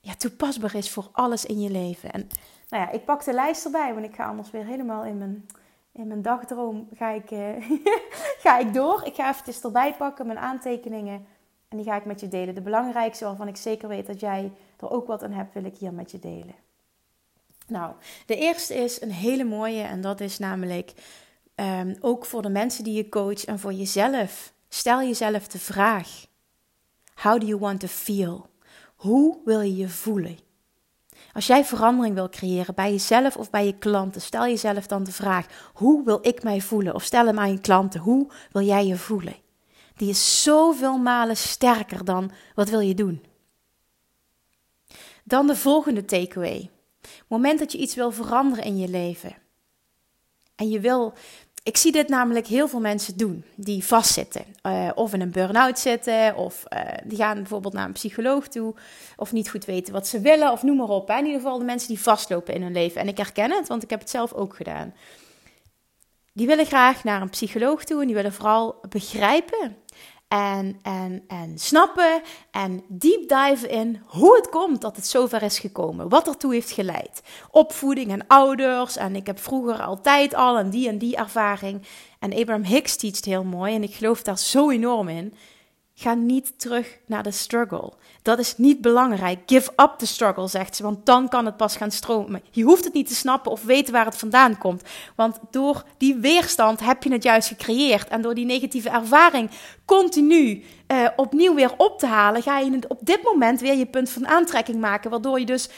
ja, 0.00 0.14
toepasbaar 0.14 0.74
is 0.74 0.90
voor 0.90 1.08
alles 1.12 1.44
in 1.44 1.60
je 1.60 1.70
leven. 1.70 2.12
En 2.12 2.28
nou 2.68 2.82
ja, 2.82 2.90
ik 2.90 3.04
pak 3.04 3.24
de 3.24 3.32
lijst 3.32 3.64
erbij, 3.64 3.94
want 3.94 4.06
ik 4.06 4.14
ga 4.14 4.26
anders 4.26 4.50
weer 4.50 4.64
helemaal 4.64 5.04
in 5.04 5.18
mijn, 5.18 5.46
in 5.92 6.06
mijn 6.06 6.22
dagdroom 6.22 6.88
ga 6.94 7.08
ik, 7.08 7.30
uh, 7.30 7.80
ga 8.44 8.58
ik 8.58 8.74
door. 8.74 9.02
Ik 9.04 9.14
ga 9.14 9.28
even 9.28 9.62
erbij 9.62 9.94
pakken, 9.94 10.26
mijn 10.26 10.38
aantekeningen. 10.38 11.26
En 11.68 11.76
die 11.76 11.86
ga 11.86 11.96
ik 11.96 12.04
met 12.04 12.20
je 12.20 12.28
delen. 12.28 12.54
De 12.54 12.60
belangrijkste 12.60 13.24
waarvan 13.24 13.48
ik 13.48 13.56
zeker 13.56 13.88
weet 13.88 14.06
dat 14.06 14.20
jij 14.20 14.52
er 14.76 14.90
ook 14.90 15.06
wat 15.06 15.22
aan 15.22 15.32
hebt, 15.32 15.54
wil 15.54 15.64
ik 15.64 15.76
hier 15.76 15.92
met 15.92 16.10
je 16.10 16.18
delen. 16.18 16.54
Nou, 17.68 17.94
de 18.26 18.36
eerste 18.36 18.74
is 18.74 19.00
een 19.00 19.12
hele 19.12 19.44
mooie 19.44 19.82
en 19.82 20.00
dat 20.00 20.20
is 20.20 20.38
namelijk 20.38 20.92
um, 21.54 21.96
ook 22.00 22.26
voor 22.26 22.42
de 22.42 22.48
mensen 22.48 22.84
die 22.84 22.94
je 22.94 23.08
coach 23.08 23.44
en 23.44 23.58
voor 23.58 23.72
jezelf. 23.72 24.52
Stel 24.68 25.02
jezelf 25.02 25.48
de 25.48 25.58
vraag: 25.58 26.26
How 27.14 27.40
do 27.40 27.46
you 27.46 27.58
want 27.58 27.80
to 27.80 27.86
feel? 27.86 28.46
Hoe 28.96 29.38
wil 29.44 29.60
je 29.60 29.76
je 29.76 29.88
voelen? 29.88 30.38
Als 31.32 31.46
jij 31.46 31.64
verandering 31.64 32.14
wil 32.14 32.28
creëren 32.28 32.74
bij 32.74 32.90
jezelf 32.90 33.36
of 33.36 33.50
bij 33.50 33.66
je 33.66 33.78
klanten, 33.78 34.20
stel 34.20 34.46
jezelf 34.46 34.86
dan 34.86 35.04
de 35.04 35.12
vraag: 35.12 35.46
Hoe 35.72 36.04
wil 36.04 36.18
ik 36.22 36.42
mij 36.42 36.60
voelen? 36.60 36.94
Of 36.94 37.02
stel 37.02 37.26
hem 37.26 37.38
aan 37.38 37.50
je 37.50 37.60
klanten: 37.60 38.00
Hoe 38.00 38.30
wil 38.52 38.62
jij 38.62 38.86
je 38.86 38.96
voelen? 38.96 39.36
Die 39.96 40.08
is 40.08 40.42
zoveel 40.42 40.98
malen 40.98 41.36
sterker 41.36 42.04
dan 42.04 42.30
wat 42.54 42.68
wil 42.68 42.80
je 42.80 42.94
doen. 42.94 43.24
Dan 45.24 45.46
de 45.46 45.56
volgende 45.56 46.04
takeaway. 46.04 46.70
Moment 47.28 47.58
dat 47.58 47.72
je 47.72 47.78
iets 47.78 47.94
wil 47.94 48.10
veranderen 48.12 48.64
in 48.64 48.76
je 48.78 48.88
leven. 48.88 49.36
En 50.56 50.68
je 50.68 50.80
wil, 50.80 51.14
Ik 51.62 51.76
zie 51.76 51.92
dit 51.92 52.08
namelijk 52.08 52.46
heel 52.46 52.68
veel 52.68 52.80
mensen 52.80 53.16
doen 53.16 53.44
die 53.56 53.84
vastzitten. 53.84 54.44
Uh, 54.62 54.90
of 54.94 55.12
in 55.12 55.20
een 55.20 55.30
burn-out 55.30 55.78
zitten, 55.78 56.36
of 56.36 56.64
uh, 56.68 56.80
die 57.04 57.18
gaan 57.18 57.34
bijvoorbeeld 57.34 57.74
naar 57.74 57.86
een 57.86 57.92
psycholoog 57.92 58.48
toe, 58.48 58.74
of 59.16 59.32
niet 59.32 59.50
goed 59.50 59.64
weten 59.64 59.92
wat 59.92 60.06
ze 60.06 60.20
willen, 60.20 60.52
of 60.52 60.62
noem 60.62 60.76
maar 60.76 60.88
op. 60.88 61.10
In 61.10 61.24
ieder 61.24 61.40
geval 61.40 61.58
de 61.58 61.64
mensen 61.64 61.88
die 61.88 62.00
vastlopen 62.00 62.54
in 62.54 62.62
hun 62.62 62.72
leven. 62.72 63.00
En 63.00 63.08
ik 63.08 63.16
herken 63.16 63.50
het, 63.50 63.68
want 63.68 63.82
ik 63.82 63.90
heb 63.90 64.00
het 64.00 64.10
zelf 64.10 64.32
ook 64.32 64.56
gedaan. 64.56 64.94
Die 66.32 66.46
willen 66.46 66.66
graag 66.66 67.04
naar 67.04 67.22
een 67.22 67.30
psycholoog 67.30 67.84
toe 67.84 68.00
en 68.00 68.06
die 68.06 68.16
willen 68.16 68.32
vooral 68.32 68.80
begrijpen 68.88 69.76
en, 70.28 70.78
en, 70.82 71.24
en 71.26 71.58
snappen 71.58 72.22
en 72.50 72.82
deep 72.88 73.28
dive 73.28 73.68
in 73.68 74.02
hoe 74.06 74.36
het 74.36 74.48
komt 74.48 74.80
dat 74.80 74.96
het 74.96 75.06
zover 75.06 75.42
is 75.42 75.58
gekomen. 75.58 76.08
Wat 76.08 76.26
ertoe 76.26 76.54
heeft 76.54 76.70
geleid. 76.70 77.22
Opvoeding 77.50 78.10
en 78.10 78.26
ouders. 78.26 78.96
En 78.96 79.16
ik 79.16 79.26
heb 79.26 79.38
vroeger 79.38 79.82
altijd 79.82 80.34
al 80.34 80.58
en 80.58 80.70
die 80.70 80.88
en 80.88 80.98
die 80.98 81.16
ervaring. 81.16 81.82
En 82.18 82.34
Abraham 82.34 82.64
Hicks 82.64 82.96
teacht 82.96 83.24
heel 83.24 83.44
mooi 83.44 83.74
en 83.74 83.82
ik 83.82 83.94
geloof 83.94 84.22
daar 84.22 84.38
zo 84.38 84.70
enorm 84.70 85.08
in. 85.08 85.34
Ga 86.00 86.14
niet 86.14 86.58
terug 86.58 86.98
naar 87.06 87.22
de 87.22 87.30
struggle. 87.30 87.92
Dat 88.22 88.38
is 88.38 88.56
niet 88.56 88.80
belangrijk. 88.80 89.38
Give 89.46 89.70
up 89.76 89.94
the 89.96 90.06
struggle, 90.06 90.48
zegt 90.48 90.76
ze, 90.76 90.82
want 90.82 91.06
dan 91.06 91.28
kan 91.28 91.46
het 91.46 91.56
pas 91.56 91.76
gaan 91.76 91.90
stromen. 91.90 92.42
Je 92.50 92.62
hoeft 92.62 92.84
het 92.84 92.92
niet 92.92 93.08
te 93.08 93.14
snappen 93.14 93.52
of 93.52 93.64
weten 93.64 93.92
waar 93.92 94.04
het 94.04 94.16
vandaan 94.16 94.58
komt. 94.58 94.82
Want 95.14 95.38
door 95.50 95.84
die 95.96 96.14
weerstand 96.14 96.80
heb 96.80 97.02
je 97.02 97.12
het 97.12 97.22
juist 97.22 97.48
gecreëerd. 97.48 98.08
En 98.08 98.22
door 98.22 98.34
die 98.34 98.46
negatieve 98.46 98.90
ervaring 98.90 99.50
continu 99.84 100.64
uh, 100.88 101.08
opnieuw 101.16 101.54
weer 101.54 101.72
op 101.76 101.98
te 101.98 102.06
halen, 102.06 102.42
ga 102.42 102.58
je 102.58 102.80
op 102.88 102.98
dit 103.00 103.22
moment 103.22 103.60
weer 103.60 103.74
je 103.74 103.86
punt 103.86 104.10
van 104.10 104.26
aantrekking 104.26 104.80
maken. 104.80 105.10
Waardoor 105.10 105.38
je 105.38 105.46
dus 105.46 105.68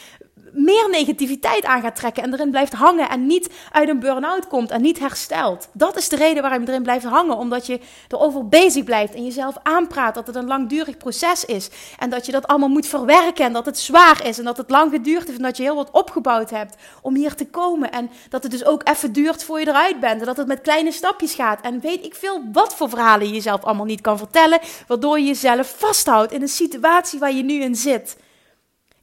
meer 0.52 0.88
negativiteit 0.90 1.64
aan 1.64 1.80
gaat 1.80 1.96
trekken 1.96 2.22
en 2.22 2.32
erin 2.32 2.50
blijft 2.50 2.72
hangen 2.72 3.08
en 3.08 3.26
niet 3.26 3.50
uit 3.72 3.88
een 3.88 4.00
burn-out 4.00 4.46
komt 4.46 4.70
en 4.70 4.82
niet 4.82 4.98
herstelt. 4.98 5.68
Dat 5.72 5.96
is 5.96 6.08
de 6.08 6.16
reden 6.16 6.42
waarom 6.42 6.62
je 6.62 6.68
erin 6.68 6.82
blijft 6.82 7.04
hangen, 7.04 7.36
omdat 7.36 7.66
je 7.66 7.80
erover 8.08 8.48
bezig 8.48 8.84
blijft 8.84 9.14
en 9.14 9.24
jezelf 9.24 9.56
aanpraat 9.62 10.14
dat 10.14 10.26
het 10.26 10.36
een 10.36 10.46
langdurig 10.46 10.96
proces 10.96 11.44
is 11.44 11.70
en 11.98 12.10
dat 12.10 12.26
je 12.26 12.32
dat 12.32 12.46
allemaal 12.46 12.68
moet 12.68 12.86
verwerken 12.86 13.44
en 13.44 13.52
dat 13.52 13.66
het 13.66 13.78
zwaar 13.78 14.26
is 14.26 14.38
en 14.38 14.44
dat 14.44 14.56
het 14.56 14.70
lang 14.70 14.90
geduurd 14.90 15.26
heeft 15.26 15.38
en 15.38 15.44
dat 15.44 15.56
je 15.56 15.62
heel 15.62 15.74
wat 15.74 15.90
opgebouwd 15.90 16.50
hebt 16.50 16.74
om 17.02 17.14
hier 17.14 17.34
te 17.34 17.46
komen 17.46 17.92
en 17.92 18.10
dat 18.28 18.42
het 18.42 18.52
dus 18.52 18.64
ook 18.64 18.88
even 18.88 19.12
duurt 19.12 19.44
voor 19.44 19.60
je 19.60 19.68
eruit 19.68 20.00
bent 20.00 20.20
en 20.20 20.26
dat 20.26 20.36
het 20.36 20.46
met 20.46 20.60
kleine 20.60 20.92
stapjes 20.92 21.34
gaat 21.34 21.60
en 21.60 21.80
weet 21.80 22.04
ik 22.04 22.14
veel 22.14 22.42
wat 22.52 22.74
voor 22.74 22.88
verhalen 22.88 23.26
je 23.26 23.32
jezelf 23.32 23.64
allemaal 23.64 23.84
niet 23.84 24.00
kan 24.00 24.18
vertellen, 24.18 24.60
waardoor 24.86 25.18
je 25.18 25.26
jezelf 25.26 25.74
vasthoudt 25.78 26.32
in 26.32 26.42
een 26.42 26.48
situatie 26.48 27.18
waar 27.18 27.32
je 27.32 27.42
nu 27.42 27.62
in 27.62 27.76
zit. 27.76 28.16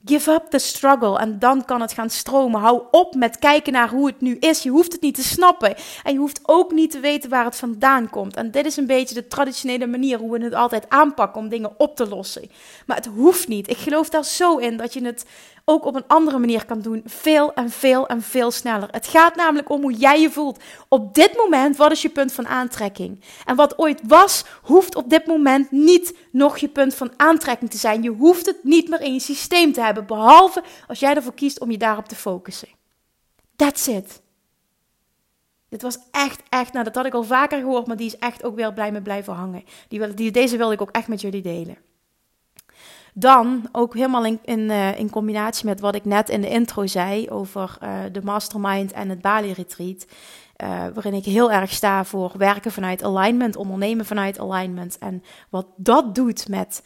Give 0.08 0.32
up 0.32 0.46
the 0.50 0.60
struggle 0.60 1.20
en 1.20 1.40
dan 1.40 1.66
kan 1.66 1.82
het 1.82 1.94
gaan 1.94 2.10
stromen. 2.10 2.62
Hou 2.62 2.82
op 2.92 3.16
met 3.16 3.40
kijken 3.40 3.74
naar 3.74 3.90
hoe 3.90 4.08
het 4.08 4.22
nu 4.22 4.38
is. 4.40 4.64
Je 4.64 4.70
hoeft 4.70 4.92
het 4.92 5.02
niet 5.02 5.16
te 5.16 5.24
snappen. 5.24 5.76
En 6.04 6.14
je 6.14 6.20
hoeft 6.20 6.40
ook 6.44 6.72
niet 6.72 6.92
te 6.92 7.00
weten 7.00 7.30
waar 7.30 7.46
het 7.46 7.56
vandaan 7.56 8.10
komt. 8.10 8.36
En 8.36 8.52
dit 8.52 8.66
is 8.66 8.78
een 8.78 8.88
beetje 8.88 9.16
de 9.16 9.28
traditionele 9.28 9.88
manier 9.88 10.20
hoe 10.20 10.38
we 10.38 10.44
het 10.44 10.54
altijd 10.54 10.90
aanpakken 10.90 11.42
om 11.42 11.50
dingen 11.50 11.74
op 11.78 11.96
te 11.96 12.08
lossen. 12.08 12.50
Maar 12.86 12.98
het 12.98 13.06
hoeft 13.06 13.48
niet. 13.48 13.70
Ik 13.70 13.78
geloof 13.78 14.10
daar 14.10 14.26
zo 14.26 14.58
in 14.58 14.78
dat 14.78 14.94
je 14.94 15.06
het 15.06 15.26
ook 15.70 15.86
op 15.86 15.96
een 15.96 16.08
andere 16.08 16.40
manier 16.40 16.66
kan 16.66 16.82
doen. 16.82 17.02
Veel 17.06 17.54
en 17.54 17.70
veel 17.70 18.08
en 18.08 18.22
veel 18.22 18.52
sneller. 18.52 18.88
Het 18.92 19.08
gaat 19.08 19.36
namelijk 19.36 19.70
om 19.70 19.82
hoe 19.82 19.94
jij 19.94 20.22
je 20.22 20.32
voelt. 20.32 20.64
Op 20.88 21.14
dit 21.14 21.36
moment, 21.38 21.78
wat 21.78 21.92
is 21.92 22.02
je 22.02 22.10
punt 22.10 22.34
van 22.34 22.48
aantrekking? 22.48 23.24
En 23.46 23.56
wat 23.56 23.78
ooit 23.78 24.02
was, 24.04 24.46
hoeft 24.62 24.96
op 24.96 25.10
dit 25.10 25.26
moment 25.26 25.72
niet 25.72 26.18
nog 26.32 26.58
je 26.58 26.68
punt 26.68 26.96
van 26.96 27.12
aantrekking 27.18 27.70
te 27.70 27.78
zijn. 27.78 28.04
Je 28.04 28.10
hoeft 28.10 28.46
het 28.46 28.64
niet 28.64 28.90
meer 28.90 29.02
in 29.02 29.14
je 29.14 29.20
systeem 29.20 29.74
te 29.74 29.82
hebben. 29.82 30.06
Behalve 30.06 30.64
als 30.88 31.00
jij 31.00 31.16
ervoor 31.16 31.34
kiest 31.34 31.60
om 31.60 31.72
je 31.72 31.78
daarop 31.78 32.08
te 32.08 32.16
focussen. 32.16 32.68
That's 33.56 33.88
it. 33.88 34.22
Dit 35.70 35.82
was 35.82 35.98
echt, 36.12 36.42
echt, 36.50 36.74
nou 36.74 36.86
dat 36.86 36.96
had 36.96 37.06
ik 37.06 37.14
al 37.14 37.24
vaker 37.24 37.60
gehoord, 37.60 37.88
maar 37.88 37.98
die 37.98 38.08
is 38.08 38.18
echt 38.18 38.44
ook 38.44 38.56
weer 38.56 38.74
blij 38.74 38.92
me 38.92 39.02
blijven 39.02 39.34
hangen. 39.34 39.64
Die, 39.88 40.14
die, 40.14 40.32
deze 40.32 40.58
wilde 40.58 40.74
ik 40.74 40.82
ook 40.82 40.92
echt 40.92 41.08
met 41.08 41.22
jullie 41.22 41.42
delen. 41.42 41.78
Dan 43.20 43.70
ook 43.72 43.94
helemaal 43.94 44.26
in, 44.26 44.40
in, 44.44 44.60
uh, 44.60 45.00
in 45.00 45.10
combinatie 45.10 45.66
met 45.66 45.80
wat 45.80 45.96
ik 45.96 46.06
net 46.06 46.30
in 46.30 46.42
de 46.42 46.50
intro 46.50 46.86
zei 46.86 47.30
over 47.30 47.78
uh, 47.84 48.00
de 48.12 48.22
mastermind 48.24 48.92
en 48.92 49.10
het 49.10 49.22
Bali 49.22 49.54
Retreat. 49.54 50.06
Uh, 50.64 50.68
waarin 50.94 51.14
ik 51.14 51.26
heel 51.26 51.52
erg 51.52 51.72
sta 51.72 52.06
voor 52.06 52.32
werken 52.38 52.72
vanuit 52.72 53.04
alignment, 53.04 53.56
ondernemen 53.56 54.06
vanuit 54.06 54.40
alignment. 54.40 54.98
En 54.98 55.24
wat 55.50 55.66
dat 55.76 56.16
doet 56.16 56.48
met 56.48 56.84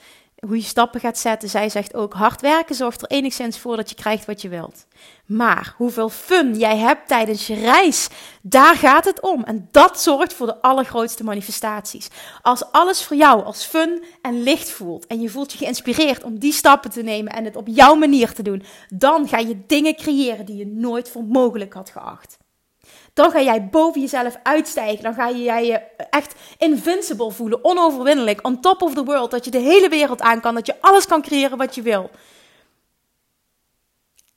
hoe 0.48 0.56
je 0.56 0.62
stappen 0.62 1.00
gaat 1.00 1.18
zetten. 1.18 1.50
Zij 1.50 1.70
zegt 1.70 1.94
ook: 1.94 2.14
hard 2.14 2.42
werken 2.42 2.76
zorgt 2.76 3.02
er 3.02 3.08
enigszins 3.08 3.60
voor 3.60 3.76
dat 3.76 3.90
je 3.90 3.96
krijgt 3.96 4.26
wat 4.26 4.42
je 4.42 4.50
wilt. 4.50 4.86
Maar 5.26 5.74
hoeveel 5.78 6.10
fun 6.10 6.58
jij 6.58 6.78
hebt 6.78 7.08
tijdens 7.08 7.48
je 7.48 7.54
reis, 7.54 8.08
daar 8.42 8.76
gaat 8.76 9.06
het 9.06 9.22
om. 9.22 9.44
En 9.44 9.68
dat 9.72 10.02
zorgt 10.02 10.34
voor 10.34 10.48
de 10.48 10.62
allergrootste 10.62 11.24
manifestaties. 11.24 12.08
Als 12.42 12.72
alles 12.72 13.04
voor 13.04 13.18
jou 13.18 13.44
als 13.44 13.66
fun 13.66 14.04
en 14.22 14.44
licht 14.44 14.72
voelt 14.72 15.08
en 15.08 15.22
je 15.22 15.30
voelt 15.30 15.52
je 15.52 15.58
geïnspireerd 15.58 16.24
om 16.24 16.40
die 16.40 16.54
stappen 16.54 16.92
te 16.92 17.02
nemen 17.02 17.34
en 17.34 17.46
het 17.46 17.56
op 17.56 17.68
jouw 17.68 17.96
manier 17.96 18.34
te 18.34 18.44
doen, 18.44 18.64
dan 18.90 19.28
ga 19.28 19.38
je 19.38 19.66
dingen 19.68 19.96
creëren 19.96 20.46
die 20.46 20.58
je 20.58 20.68
nooit 20.68 21.10
voor 21.10 21.24
mogelijk 21.24 21.74
had 21.74 21.90
geacht. 21.90 22.38
Dan 23.14 23.32
ga 23.32 23.42
jij 23.42 23.66
boven 23.66 24.02
jezelf 24.02 24.38
uitstijgen. 24.44 25.04
Dan 25.04 25.14
ga 25.14 25.32
jij 25.32 25.66
je 25.66 25.82
echt 26.10 26.36
invincible 26.58 27.32
voelen, 27.32 27.64
onoverwinnelijk, 27.64 28.46
on 28.48 28.62
top 28.62 28.82
of 28.82 28.94
the 28.94 29.04
world. 29.04 29.32
Dat 29.32 29.46
je 29.46 29.52
de 29.52 29.58
hele 29.58 29.90
wereld 29.90 30.22
aan 30.22 30.42
kan, 30.42 30.56
dat 30.56 30.66
je 30.66 30.82
alles 30.82 31.06
kan 31.06 31.22
creëren 31.22 31.58
wat 31.58 31.76
je 31.76 31.82
wil. 31.82 32.10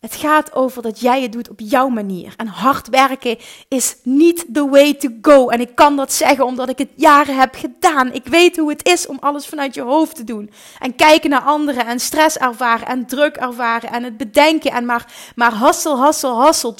Het 0.04 0.14
gaat 0.14 0.54
over 0.54 0.82
dat 0.82 1.00
jij 1.00 1.22
het 1.22 1.32
doet 1.32 1.50
op 1.50 1.60
jouw 1.60 1.88
manier. 1.88 2.34
En 2.36 2.46
hard 2.46 2.88
werken 2.88 3.38
is 3.68 3.96
niet 4.02 4.46
the 4.52 4.68
way 4.68 4.94
to 4.94 5.08
go. 5.22 5.48
En 5.48 5.60
ik 5.60 5.74
kan 5.74 5.96
dat 5.96 6.12
zeggen 6.12 6.44
omdat 6.44 6.68
ik 6.68 6.78
het 6.78 6.88
jaren 6.94 7.38
heb 7.38 7.54
gedaan. 7.54 8.12
Ik 8.12 8.26
weet 8.26 8.56
hoe 8.56 8.70
het 8.70 8.88
is 8.88 9.06
om 9.06 9.18
alles 9.20 9.46
vanuit 9.46 9.74
je 9.74 9.82
hoofd 9.82 10.16
te 10.16 10.24
doen. 10.24 10.50
En 10.78 10.96
kijken 10.96 11.30
naar 11.30 11.40
anderen 11.40 11.86
en 11.86 12.00
stress 12.00 12.36
ervaren 12.36 12.86
en 12.86 13.06
druk 13.06 13.36
ervaren 13.36 13.90
en 13.90 14.02
het 14.02 14.16
bedenken. 14.16 14.70
En 14.70 14.84
maar, 14.84 15.32
maar 15.34 15.58
hustle, 15.58 16.04
hustle, 16.04 16.44
hustle, 16.44 16.74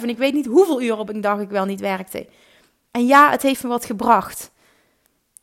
24-7. 0.00 0.04
Ik 0.04 0.18
weet 0.18 0.34
niet 0.34 0.46
hoeveel 0.46 0.82
uur 0.82 0.98
op 0.98 1.08
een 1.08 1.20
dag 1.20 1.40
ik 1.40 1.50
wel 1.50 1.64
niet 1.64 1.80
werkte. 1.80 2.26
En 2.90 3.06
ja, 3.06 3.30
het 3.30 3.42
heeft 3.42 3.62
me 3.62 3.68
wat 3.68 3.84
gebracht. 3.84 4.50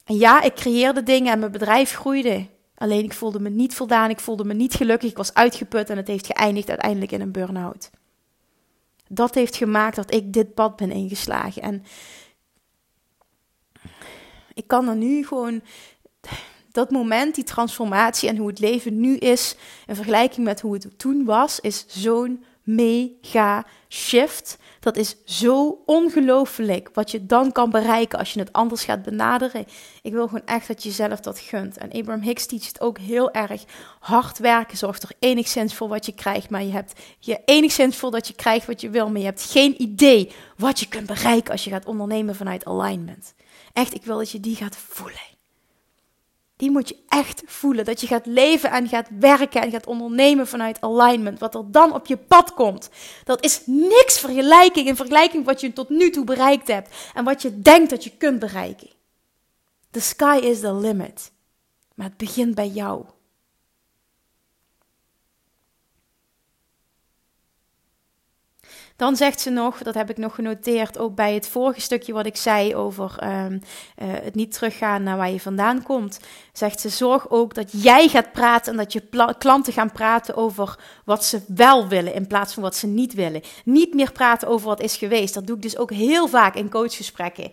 En 0.05 0.15
ja, 0.15 0.41
ik 0.41 0.53
creëerde 0.53 1.03
dingen 1.03 1.31
en 1.31 1.39
mijn 1.39 1.51
bedrijf 1.51 1.91
groeide. 1.91 2.53
Alleen 2.75 3.03
ik 3.03 3.13
voelde 3.13 3.39
me 3.39 3.49
niet 3.49 3.75
voldaan, 3.75 4.09
ik 4.09 4.19
voelde 4.19 4.45
me 4.45 4.53
niet 4.53 4.73
gelukkig, 4.73 5.09
ik 5.09 5.17
was 5.17 5.33
uitgeput 5.33 5.89
en 5.89 5.97
het 5.97 6.07
heeft 6.07 6.25
geëindigd 6.25 6.69
uiteindelijk 6.69 7.11
in 7.11 7.21
een 7.21 7.31
burn-out. 7.31 7.89
Dat 9.07 9.35
heeft 9.35 9.55
gemaakt 9.55 9.95
dat 9.95 10.13
ik 10.13 10.33
dit 10.33 10.53
pad 10.53 10.75
ben 10.75 10.91
ingeslagen. 10.91 11.61
En 11.61 11.83
ik 14.53 14.67
kan 14.67 14.87
er 14.87 14.95
nu 14.95 15.25
gewoon 15.25 15.61
dat 16.71 16.91
moment, 16.91 17.35
die 17.35 17.43
transformatie 17.43 18.29
en 18.29 18.37
hoe 18.37 18.47
het 18.47 18.59
leven 18.59 18.99
nu 18.99 19.17
is, 19.17 19.55
in 19.85 19.95
vergelijking 19.95 20.45
met 20.45 20.61
hoe 20.61 20.73
het 20.73 20.99
toen 20.99 21.25
was, 21.25 21.59
is 21.59 21.85
zo'n 21.87 22.43
mega 22.65 23.65
shift. 23.89 24.57
Dat 24.79 24.97
is 24.97 25.15
zo 25.25 25.81
ongelooflijk 25.85 26.89
wat 26.93 27.11
je 27.11 27.25
dan 27.25 27.51
kan 27.51 27.69
bereiken 27.69 28.19
als 28.19 28.33
je 28.33 28.39
het 28.39 28.53
anders 28.53 28.83
gaat 28.83 29.03
benaderen. 29.03 29.65
Ik 30.01 30.11
wil 30.11 30.27
gewoon 30.27 30.45
echt 30.45 30.67
dat 30.67 30.83
je 30.83 30.89
jezelf 30.89 31.19
dat 31.19 31.39
gunt. 31.39 31.77
En 31.77 31.91
Abraham 31.91 32.21
Hicks 32.21 32.45
teacht 32.45 32.67
het 32.67 32.81
ook 32.81 32.97
heel 32.97 33.31
erg. 33.31 33.63
Hard 33.99 34.37
werken 34.37 34.77
zorgt 34.77 35.03
er 35.03 35.11
enigszins 35.19 35.73
voor 35.73 35.87
wat 35.87 36.05
je 36.05 36.13
krijgt. 36.13 36.49
Maar 36.49 36.63
je 36.63 36.71
hebt 36.71 36.99
je 37.19 37.41
enigszins 37.45 37.97
voor 37.97 38.11
dat 38.11 38.27
je 38.27 38.33
krijgt 38.33 38.67
wat 38.67 38.81
je 38.81 38.89
wil. 38.89 39.09
Maar 39.09 39.19
je 39.19 39.25
hebt 39.25 39.51
geen 39.51 39.81
idee 39.81 40.31
wat 40.57 40.79
je 40.79 40.87
kunt 40.87 41.05
bereiken 41.07 41.51
als 41.51 41.63
je 41.63 41.69
gaat 41.69 41.85
ondernemen 41.85 42.35
vanuit 42.35 42.65
alignment. 42.65 43.33
Echt, 43.73 43.93
ik 43.93 44.03
wil 44.03 44.17
dat 44.17 44.31
je 44.31 44.39
die 44.39 44.55
gaat 44.55 44.77
voelen. 44.77 45.34
Die 46.57 46.71
moet 46.71 46.89
je 46.89 46.97
echt 47.07 47.41
voelen. 47.45 47.85
Dat 47.85 48.01
je 48.01 48.07
gaat 48.07 48.25
leven 48.25 48.71
en 48.71 48.87
gaat 48.87 49.07
werken 49.19 49.61
en 49.61 49.71
gaat 49.71 49.85
ondernemen 49.85 50.47
vanuit 50.47 50.81
alignment. 50.81 51.39
Wat 51.39 51.55
er 51.55 51.71
dan 51.71 51.93
op 51.93 52.05
je 52.05 52.17
pad 52.17 52.53
komt. 52.53 52.89
Dat 53.23 53.43
is 53.43 53.61
niks 53.65 54.19
vergelijking 54.19 54.87
in 54.87 54.95
vergelijking 54.95 55.45
wat 55.45 55.61
je 55.61 55.73
tot 55.73 55.89
nu 55.89 56.09
toe 56.09 56.25
bereikt 56.25 56.67
hebt. 56.67 56.95
En 57.13 57.23
wat 57.23 57.41
je 57.41 57.61
denkt 57.61 57.89
dat 57.89 58.03
je 58.03 58.17
kunt 58.17 58.39
bereiken. 58.39 58.89
The 59.91 60.01
sky 60.01 60.39
is 60.41 60.59
the 60.59 60.73
limit. 60.73 61.31
Maar 61.95 62.07
het 62.07 62.17
begint 62.17 62.55
bij 62.55 62.67
jou. 62.67 63.05
Dan 68.97 69.15
zegt 69.15 69.41
ze 69.41 69.49
nog, 69.49 69.77
dat 69.77 69.93
heb 69.93 70.09
ik 70.09 70.17
nog 70.17 70.35
genoteerd, 70.35 70.97
ook 70.97 71.15
bij 71.15 71.33
het 71.33 71.47
vorige 71.47 71.81
stukje 71.81 72.13
wat 72.13 72.25
ik 72.25 72.35
zei 72.35 72.75
over 72.75 73.23
um, 73.23 73.53
uh, 73.53 73.59
het 73.97 74.35
niet 74.35 74.51
teruggaan 74.53 75.03
naar 75.03 75.17
waar 75.17 75.31
je 75.31 75.39
vandaan 75.39 75.83
komt. 75.83 76.19
Zegt 76.53 76.79
ze, 76.79 76.89
zorg 76.89 77.29
ook 77.29 77.53
dat 77.53 77.83
jij 77.83 78.07
gaat 78.07 78.31
praten 78.31 78.71
en 78.71 78.77
dat 78.77 78.93
je 78.93 79.03
klanten 79.37 79.73
gaan 79.73 79.91
praten 79.91 80.35
over 80.35 80.79
wat 81.05 81.25
ze 81.25 81.41
wel 81.47 81.87
willen 81.87 82.13
in 82.13 82.27
plaats 82.27 82.53
van 82.53 82.63
wat 82.63 82.75
ze 82.75 82.87
niet 82.87 83.13
willen. 83.13 83.41
Niet 83.65 83.93
meer 83.93 84.11
praten 84.11 84.47
over 84.47 84.67
wat 84.67 84.81
is 84.81 84.97
geweest. 84.97 85.33
Dat 85.33 85.47
doe 85.47 85.55
ik 85.55 85.61
dus 85.61 85.77
ook 85.77 85.91
heel 85.91 86.27
vaak 86.27 86.55
in 86.55 86.69
coachgesprekken. 86.69 87.51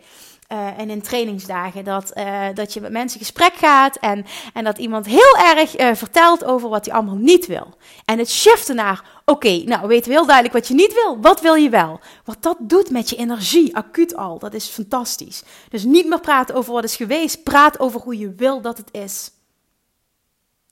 Uh, 0.52 0.78
en 0.78 0.90
in 0.90 1.02
trainingsdagen. 1.02 1.84
Dat, 1.84 2.12
uh, 2.16 2.46
dat 2.54 2.74
je 2.74 2.80
met 2.80 2.92
mensen 2.92 3.18
gesprek 3.18 3.54
gaat 3.54 3.96
en, 3.96 4.24
en 4.52 4.64
dat 4.64 4.78
iemand 4.78 5.06
heel 5.06 5.36
erg 5.36 5.80
uh, 5.80 5.94
vertelt 5.94 6.44
over 6.44 6.68
wat 6.68 6.84
hij 6.84 6.94
allemaal 6.94 7.14
niet 7.14 7.46
wil. 7.46 7.74
En 8.04 8.18
het 8.18 8.30
shiften 8.30 8.76
naar, 8.76 9.22
oké, 9.24 9.62
nou 9.64 9.88
weten 9.88 10.08
we 10.08 10.16
heel 10.16 10.26
duidelijk 10.26 10.54
wat 10.54 10.68
je 10.68 10.74
niet 10.74 10.94
wil. 10.94 11.20
Wat 11.20 11.40
wil 11.40 11.54
je 11.54 11.68
wel? 11.68 12.00
Wat 12.24 12.42
dat 12.42 12.56
doet 12.60 12.90
met 12.90 13.10
je 13.10 13.16
energie, 13.16 13.76
acuut 13.76 14.16
al, 14.16 14.38
dat 14.38 14.54
is 14.54 14.66
fantastisch. 14.66 15.42
Dus 15.68 15.84
niet 15.84 16.06
meer 16.06 16.20
praten 16.20 16.54
over 16.54 16.72
wat 16.72 16.84
is 16.84 16.96
geweest, 16.96 17.42
praat 17.42 17.80
over 17.80 18.00
hoe 18.00 18.18
je 18.18 18.34
wil 18.34 18.60
dat 18.60 18.76
het 18.76 18.88
is. 18.92 19.30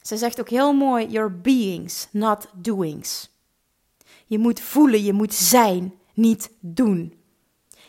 Ze 0.03 0.17
zegt 0.17 0.41
ook 0.41 0.49
heel 0.49 0.73
mooi, 0.73 1.07
your 1.07 1.41
beings, 1.41 2.09
not 2.11 2.49
doings. 2.53 3.29
Je 4.27 4.39
moet 4.39 4.61
voelen, 4.61 5.05
je 5.05 5.13
moet 5.13 5.35
zijn, 5.35 5.95
niet 6.15 6.51
doen. 6.61 7.20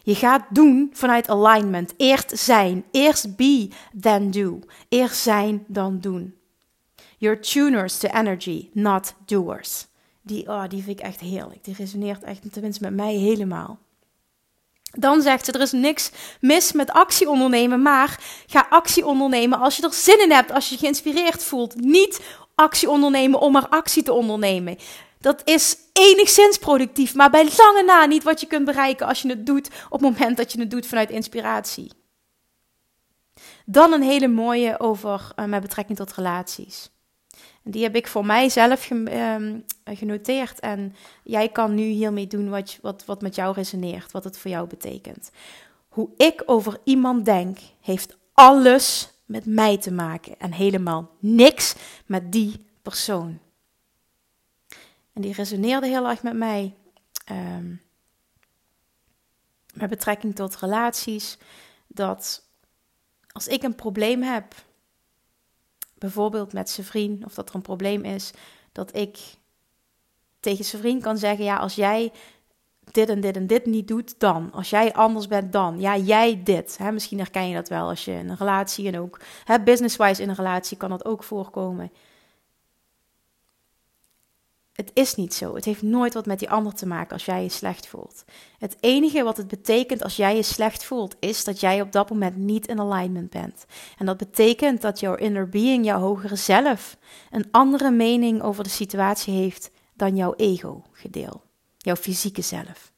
Je 0.03 0.15
gaat 0.15 0.43
doen 0.49 0.89
vanuit 0.93 1.29
alignment. 1.29 1.93
Eerst 1.97 2.37
zijn. 2.37 2.83
Eerst 2.91 3.35
be, 3.35 3.69
then 3.99 4.31
do. 4.31 4.59
Eerst 4.89 5.21
zijn, 5.21 5.63
dan 5.67 5.99
doen. 5.99 6.35
You're 7.17 7.39
tuners 7.39 7.97
to 7.97 8.07
energy, 8.07 8.69
not 8.73 9.13
doers. 9.25 9.87
Die, 10.21 10.47
oh, 10.47 10.63
die 10.67 10.83
vind 10.83 10.99
ik 10.99 11.05
echt 11.05 11.19
heerlijk. 11.19 11.63
Die 11.63 11.75
resoneert 11.77 12.23
echt, 12.23 12.53
tenminste 12.53 12.83
met 12.83 12.93
mij 12.93 13.13
helemaal. 13.13 13.79
Dan 14.91 15.21
zegt 15.21 15.45
ze: 15.45 15.51
er 15.51 15.61
is 15.61 15.71
niks 15.71 16.11
mis 16.39 16.71
met 16.71 16.91
actie 16.91 17.29
ondernemen, 17.29 17.81
maar 17.81 18.19
ga 18.47 18.67
actie 18.69 19.05
ondernemen 19.05 19.59
als 19.59 19.77
je 19.77 19.83
er 19.83 19.93
zin 19.93 20.21
in 20.21 20.31
hebt, 20.31 20.51
als 20.51 20.67
je 20.69 20.73
je 20.73 20.79
geïnspireerd 20.79 21.43
voelt. 21.43 21.75
Niet 21.75 22.21
actie 22.55 22.89
ondernemen 22.89 23.39
om 23.39 23.55
er 23.55 23.67
actie 23.69 24.03
te 24.03 24.13
ondernemen. 24.13 24.77
Dat 25.21 25.41
is 25.43 25.77
enigszins 25.93 26.57
productief, 26.57 27.15
maar 27.15 27.29
bij 27.29 27.49
lange 27.57 27.83
na 27.83 28.05
niet 28.05 28.23
wat 28.23 28.41
je 28.41 28.47
kunt 28.47 28.65
bereiken 28.65 29.07
als 29.07 29.21
je 29.21 29.29
het 29.29 29.45
doet 29.45 29.67
op 29.89 30.01
het 30.01 30.01
moment 30.01 30.37
dat 30.37 30.51
je 30.51 30.59
het 30.59 30.71
doet 30.71 30.85
vanuit 30.85 31.09
inspiratie. 31.09 31.91
Dan 33.65 33.91
een 33.91 34.01
hele 34.01 34.27
mooie 34.27 34.79
over 34.79 35.31
uh, 35.35 35.45
met 35.45 35.61
betrekking 35.61 35.97
tot 35.97 36.13
relaties. 36.13 36.89
Die 37.63 37.83
heb 37.83 37.95
ik 37.95 38.07
voor 38.07 38.25
mijzelf 38.25 38.89
ehm, 38.89 39.59
genoteerd. 39.85 40.59
En 40.59 40.95
jij 41.23 41.49
kan 41.49 41.75
nu 41.75 41.83
hiermee 41.83 42.27
doen 42.27 42.49
wat, 42.49 42.77
wat, 42.81 43.05
wat 43.05 43.21
met 43.21 43.35
jou 43.35 43.53
resoneert, 43.53 44.11
wat 44.11 44.23
het 44.23 44.37
voor 44.37 44.51
jou 44.51 44.67
betekent. 44.67 45.31
Hoe 45.89 46.09
ik 46.17 46.43
over 46.45 46.77
iemand 46.83 47.25
denk, 47.25 47.57
heeft 47.81 48.17
alles 48.33 49.11
met 49.25 49.45
mij 49.45 49.77
te 49.77 49.91
maken 49.91 50.35
en 50.37 50.51
helemaal 50.51 51.09
niks 51.19 51.75
met 52.05 52.31
die 52.31 52.65
persoon. 52.81 53.39
En 55.13 55.21
die 55.21 55.33
resoneerde 55.33 55.87
heel 55.87 56.09
erg 56.09 56.23
met 56.23 56.35
mij. 56.35 56.75
Um, 57.31 57.81
met 59.73 59.89
betrekking 59.89 60.35
tot 60.35 60.55
relaties. 60.55 61.37
Dat 61.87 62.43
als 63.31 63.47
ik 63.47 63.63
een 63.63 63.75
probleem 63.75 64.21
heb, 64.21 64.53
bijvoorbeeld 65.97 66.53
met 66.53 66.69
zijn 66.69 66.87
vriend, 66.87 67.25
of 67.25 67.33
dat 67.33 67.49
er 67.49 67.55
een 67.55 67.61
probleem 67.61 68.03
is, 68.03 68.31
dat 68.71 68.95
ik 68.95 69.17
tegen 70.39 70.65
zijn 70.65 70.81
vriend 70.81 71.03
kan 71.03 71.17
zeggen: 71.17 71.45
Ja, 71.45 71.57
als 71.57 71.75
jij 71.75 72.11
dit 72.91 73.09
en 73.09 73.21
dit 73.21 73.35
en 73.35 73.47
dit 73.47 73.65
niet 73.65 73.87
doet, 73.87 74.19
dan. 74.19 74.51
Als 74.51 74.69
jij 74.69 74.93
anders 74.93 75.27
bent, 75.27 75.53
dan. 75.53 75.79
Ja, 75.79 75.97
jij 75.97 76.43
dit. 76.43 76.77
Hè, 76.77 76.91
misschien 76.91 77.17
herken 77.17 77.47
je 77.47 77.55
dat 77.55 77.69
wel 77.69 77.87
als 77.87 78.05
je 78.05 78.11
in 78.11 78.29
een 78.29 78.37
relatie 78.37 78.87
en 78.87 78.99
ook 78.99 79.19
business-wise 79.63 80.21
in 80.21 80.29
een 80.29 80.35
relatie 80.35 80.77
kan 80.77 80.89
dat 80.89 81.05
ook 81.05 81.23
voorkomen. 81.23 81.91
Het 84.71 84.91
is 84.93 85.15
niet 85.15 85.33
zo. 85.33 85.55
Het 85.55 85.65
heeft 85.65 85.81
nooit 85.81 86.13
wat 86.13 86.25
met 86.25 86.39
die 86.39 86.49
ander 86.49 86.73
te 86.73 86.87
maken 86.87 87.13
als 87.13 87.25
jij 87.25 87.43
je 87.43 87.49
slecht 87.49 87.87
voelt. 87.87 88.23
Het 88.57 88.77
enige 88.79 89.23
wat 89.23 89.37
het 89.37 89.47
betekent 89.47 90.03
als 90.03 90.15
jij 90.15 90.35
je 90.35 90.43
slecht 90.43 90.83
voelt, 90.83 91.15
is 91.19 91.43
dat 91.43 91.59
jij 91.59 91.81
op 91.81 91.91
dat 91.91 92.09
moment 92.09 92.37
niet 92.37 92.67
in 92.67 92.79
alignment 92.79 93.29
bent. 93.29 93.65
En 93.97 94.05
dat 94.05 94.17
betekent 94.17 94.81
dat 94.81 94.99
jouw 94.99 95.15
inner 95.15 95.49
being, 95.49 95.85
jouw 95.85 95.99
hogere 95.99 96.35
zelf, 96.35 96.97
een 97.31 97.47
andere 97.51 97.91
mening 97.91 98.41
over 98.41 98.63
de 98.63 98.69
situatie 98.69 99.33
heeft 99.33 99.71
dan 99.93 100.15
jouw 100.15 100.33
ego-gedeel, 100.35 101.41
jouw 101.77 101.95
fysieke 101.95 102.41
zelf. 102.41 102.90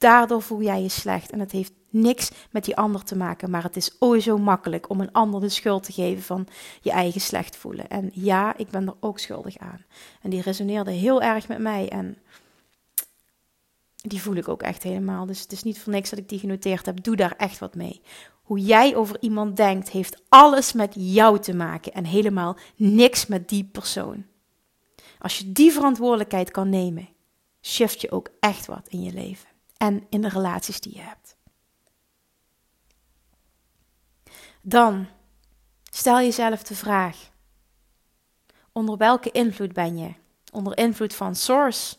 Daardoor 0.00 0.42
voel 0.42 0.62
jij 0.62 0.82
je 0.82 0.88
slecht 0.88 1.30
en 1.30 1.40
het 1.40 1.52
heeft 1.52 1.72
niks 1.90 2.30
met 2.50 2.64
die 2.64 2.76
ander 2.76 3.04
te 3.04 3.16
maken, 3.16 3.50
maar 3.50 3.62
het 3.62 3.76
is 3.76 3.96
ooit 3.98 4.22
zo 4.22 4.38
makkelijk 4.38 4.88
om 4.88 5.00
een 5.00 5.12
ander 5.12 5.40
de 5.40 5.48
schuld 5.48 5.82
te 5.82 5.92
geven 5.92 6.22
van 6.22 6.46
je 6.80 6.90
eigen 6.90 7.20
slecht 7.20 7.56
voelen. 7.56 7.88
En 7.88 8.10
ja, 8.12 8.56
ik 8.56 8.70
ben 8.70 8.86
er 8.86 8.94
ook 9.00 9.18
schuldig 9.18 9.58
aan. 9.58 9.84
En 10.22 10.30
die 10.30 10.42
resoneerde 10.42 10.90
heel 10.90 11.22
erg 11.22 11.48
met 11.48 11.58
mij 11.58 11.88
en 11.88 12.18
die 13.96 14.22
voel 14.22 14.34
ik 14.34 14.48
ook 14.48 14.62
echt 14.62 14.82
helemaal. 14.82 15.26
Dus 15.26 15.40
het 15.40 15.52
is 15.52 15.62
niet 15.62 15.80
voor 15.80 15.92
niks 15.92 16.10
dat 16.10 16.18
ik 16.18 16.28
die 16.28 16.38
genoteerd 16.38 16.86
heb. 16.86 17.02
Doe 17.02 17.16
daar 17.16 17.34
echt 17.36 17.58
wat 17.58 17.74
mee. 17.74 18.00
Hoe 18.42 18.58
jij 18.58 18.96
over 18.96 19.16
iemand 19.20 19.56
denkt, 19.56 19.90
heeft 19.90 20.22
alles 20.28 20.72
met 20.72 20.94
jou 20.96 21.38
te 21.38 21.54
maken 21.54 21.92
en 21.92 22.04
helemaal 22.04 22.56
niks 22.76 23.26
met 23.26 23.48
die 23.48 23.64
persoon. 23.64 24.24
Als 25.18 25.38
je 25.38 25.52
die 25.52 25.72
verantwoordelijkheid 25.72 26.50
kan 26.50 26.68
nemen, 26.68 27.08
shift 27.62 28.00
je 28.00 28.10
ook 28.10 28.28
echt 28.38 28.66
wat 28.66 28.86
in 28.88 29.02
je 29.02 29.12
leven 29.12 29.49
en 29.80 30.06
in 30.08 30.20
de 30.20 30.28
relaties 30.28 30.80
die 30.80 30.94
je 30.94 31.02
hebt. 31.02 31.36
Dan 34.60 35.06
stel 35.90 36.16
jezelf 36.16 36.62
de 36.62 36.74
vraag: 36.74 37.30
onder 38.72 38.96
welke 38.96 39.30
invloed 39.30 39.72
ben 39.72 39.98
je? 39.98 40.14
Onder 40.52 40.78
invloed 40.78 41.14
van 41.14 41.34
source. 41.34 41.96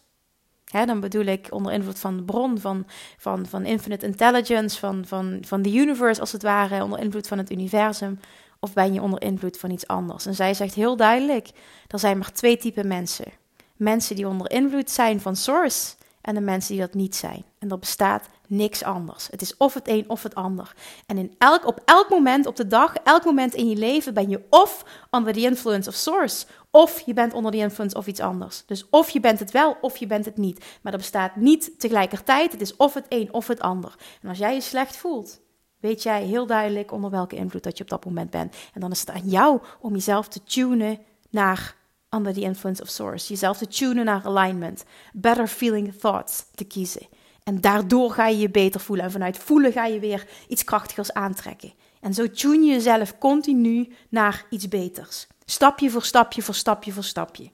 dan 0.66 1.00
bedoel 1.00 1.26
ik 1.26 1.48
onder 1.50 1.74
invloed 1.74 2.00
van 2.00 2.18
de 2.18 2.24
bron, 2.24 2.60
van, 2.60 2.88
van, 3.18 3.46
van 3.46 3.66
infinite 3.66 4.06
intelligence, 4.06 4.80
van, 4.80 5.06
van, 5.06 5.38
van 5.46 5.62
de 5.62 5.74
universe 5.74 6.22
als 6.22 6.32
het 6.32 6.44
ware, 6.44 6.84
onder 6.84 7.00
invloed 7.00 7.28
van 7.28 7.38
het 7.38 7.52
universum. 7.52 8.20
Of 8.60 8.74
ben 8.74 8.94
je 8.94 9.02
onder 9.02 9.22
invloed 9.22 9.58
van 9.58 9.72
iets 9.72 9.88
anders? 9.88 10.26
En 10.26 10.36
zij 10.36 10.54
zegt 10.54 10.74
heel 10.74 10.96
duidelijk: 10.96 11.50
er 11.88 12.00
zijn 12.00 12.18
maar 12.18 12.32
twee 12.32 12.58
typen 12.58 12.88
mensen. 12.88 13.32
Mensen 13.76 14.16
die 14.16 14.28
onder 14.28 14.52
invloed 14.52 14.90
zijn 14.90 15.22
van 15.22 15.36
source 15.36 15.96
en 16.22 16.36
de 16.36 16.42
mensen 16.42 16.72
die 16.72 16.82
dat 16.82 16.94
niet 16.94 17.16
zijn. 17.16 17.44
En 17.60 17.72
er 17.72 17.80
bestaat 17.80 18.30
niks 18.48 18.84
anders. 18.84 19.28
Het 19.32 19.42
is 19.42 19.58
of 19.58 19.74
het 19.74 19.88
een 19.88 20.10
of 20.10 20.24
het 20.24 20.36
ander. 20.36 20.74
En 21.06 21.18
in 21.18 21.36
elk, 21.38 21.66
op 21.66 21.82
elk 21.86 22.10
moment 22.10 22.46
op 22.46 22.56
de 22.56 22.68
dag, 22.68 22.96
elk 22.96 23.26
moment 23.26 23.54
in 23.54 23.70
je 23.70 23.76
leven 23.76 24.14
ben 24.14 24.30
je 24.30 24.46
of 24.50 24.86
under 25.12 25.34
the 25.34 25.40
influence 25.40 25.90
of 25.90 25.96
source, 25.96 26.46
of 26.72 27.00
je 27.00 27.14
bent 27.14 27.34
onder 27.34 27.52
the 27.52 27.58
influence 27.58 27.98
of 27.98 28.08
iets 28.08 28.20
anders. 28.20 28.64
Dus 28.66 28.90
of 28.90 29.10
je 29.10 29.20
bent 29.20 29.40
het 29.40 29.52
wel 29.52 29.78
of 29.82 29.98
je 29.98 30.08
bent 30.08 30.26
het 30.26 30.38
niet. 30.38 30.66
Maar 30.82 30.94
er 30.94 31.00
bestaat 31.00 31.36
niet 31.36 31.80
tegelijkertijd. 31.80 32.52
Het 32.52 32.62
is 32.62 32.76
of 32.76 32.94
het 32.94 33.06
een 33.10 33.34
of 33.34 33.48
het 33.48 33.60
ander. 33.60 33.96
En 34.22 34.30
als 34.30 34.38
jij 34.38 34.54
je 34.54 34.62
slecht 34.62 34.98
voelt, 34.98 35.40
weet 35.80 36.04
jij 36.04 36.24
heel 36.24 36.46
duidelijk 36.46 36.92
onder 36.92 37.10
welke 37.10 37.36
invloed 37.36 37.64
dat 37.64 37.78
je 37.78 37.84
op 37.84 37.90
dat 37.90 38.06
moment 38.06 38.30
bent. 38.30 38.56
En 38.74 38.82
dan 38.82 38.92
is 38.92 39.00
het 39.00 39.10
aan 39.10 39.30
jou 39.30 39.62
om 39.80 39.94
jezelf 39.94 40.28
te 40.28 40.44
tunen 40.44 41.00
naar 41.30 41.76
under 42.16 42.34
the 42.34 42.42
influence 42.42 42.82
of 42.82 42.90
source. 42.90 43.28
Jezelf 43.28 43.58
te 43.58 43.68
tunen 43.68 44.06
naar 44.06 44.26
alignment. 44.26 44.84
Better 45.14 45.48
feeling 45.48 45.94
thoughts 45.94 46.46
te 46.56 46.64
kiezen. 46.64 47.08
En 47.44 47.62
daardoor 47.62 48.12
ga 48.12 48.28
je 48.28 48.38
je 48.38 48.50
beter 48.50 48.80
voelen. 48.80 49.06
En 49.06 49.12
vanuit 49.12 49.38
voelen 49.38 49.72
ga 49.72 49.86
je 49.86 50.00
weer 50.00 50.28
iets 50.48 50.64
krachtigers 50.64 51.14
aantrekken. 51.14 51.74
En 52.00 52.14
zo 52.14 52.30
tune 52.30 52.66
je 52.66 52.72
jezelf 52.72 53.18
continu 53.18 53.94
naar 54.10 54.46
iets 54.50 54.68
beters. 54.68 55.28
Stapje 55.46 55.90
voor 55.90 56.04
stapje 56.04 56.42
voor 56.42 56.56
stapje 56.56 56.92
voor 56.92 57.04
stapje. 57.04 57.52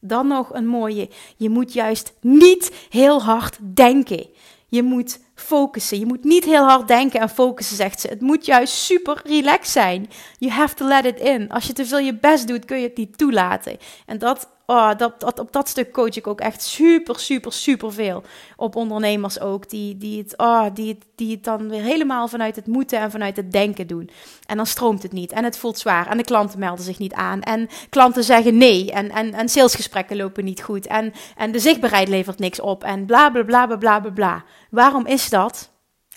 Dan 0.00 0.26
nog 0.26 0.54
een 0.54 0.66
mooie. 0.66 1.10
Je 1.36 1.50
moet 1.50 1.72
juist 1.72 2.12
niet 2.20 2.86
heel 2.88 3.22
hard 3.22 3.58
denken. 3.62 4.26
Je 4.66 4.82
moet 4.82 5.18
focussen. 5.40 5.98
Je 5.98 6.06
moet 6.06 6.24
niet 6.24 6.44
heel 6.44 6.64
hard 6.64 6.88
denken 6.88 7.20
en 7.20 7.28
focussen, 7.28 7.76
zegt 7.76 8.00
ze. 8.00 8.08
Het 8.08 8.20
moet 8.20 8.46
juist 8.46 8.74
super 8.74 9.20
relaxed 9.24 9.72
zijn. 9.72 10.10
You 10.38 10.52
have 10.52 10.74
to 10.74 10.86
let 10.86 11.04
it 11.04 11.20
in. 11.20 11.50
Als 11.50 11.66
je 11.66 11.72
te 11.72 11.86
veel 11.86 11.98
je 11.98 12.14
best 12.14 12.48
doet, 12.48 12.64
kun 12.64 12.76
je 12.76 12.86
het 12.86 12.96
niet 12.96 13.18
toelaten. 13.18 13.76
En 14.06 14.18
dat 14.18 14.48
oh, 14.70 14.90
dat, 14.96 15.38
op 15.40 15.52
dat 15.52 15.68
stuk 15.68 15.92
coach 15.92 16.16
ik 16.16 16.26
ook 16.26 16.40
echt 16.40 16.62
super, 16.62 17.20
super, 17.20 17.52
super 17.52 17.92
veel. 17.92 18.22
Op 18.56 18.76
ondernemers 18.76 19.40
ook, 19.40 19.68
die, 19.68 19.96
die, 19.96 20.18
het, 20.18 20.34
oh, 20.36 20.66
die, 20.74 20.98
die 21.14 21.40
dan 21.40 21.68
weer 21.68 21.82
helemaal 21.82 22.28
vanuit 22.28 22.56
het 22.56 22.66
moeten 22.66 22.98
en 22.98 23.10
vanuit 23.10 23.36
het 23.36 23.52
denken 23.52 23.86
doen. 23.86 24.10
En 24.46 24.56
dan 24.56 24.66
stroomt 24.66 25.02
het 25.02 25.12
niet 25.12 25.32
en 25.32 25.44
het 25.44 25.58
voelt 25.58 25.78
zwaar 25.78 26.06
en 26.06 26.16
de 26.16 26.24
klanten 26.24 26.58
melden 26.58 26.84
zich 26.84 26.98
niet 26.98 27.12
aan. 27.12 27.42
En 27.42 27.68
klanten 27.88 28.24
zeggen 28.24 28.58
nee 28.58 28.92
en, 28.92 29.10
en, 29.10 29.34
en 29.34 29.48
salesgesprekken 29.48 30.16
lopen 30.16 30.44
niet 30.44 30.62
goed. 30.62 30.86
En, 30.86 31.12
en 31.36 31.52
de 31.52 31.58
zichtbaarheid 31.58 32.08
levert 32.08 32.38
niks 32.38 32.60
op 32.60 32.84
en 32.84 33.06
bla 33.06 33.30
bla 33.30 33.42
bla 33.42 33.66
bla 33.66 34.00
bla 34.00 34.10
bla. 34.10 34.44
Waarom 34.70 35.06
is 35.06 35.28
dat? 35.30 35.70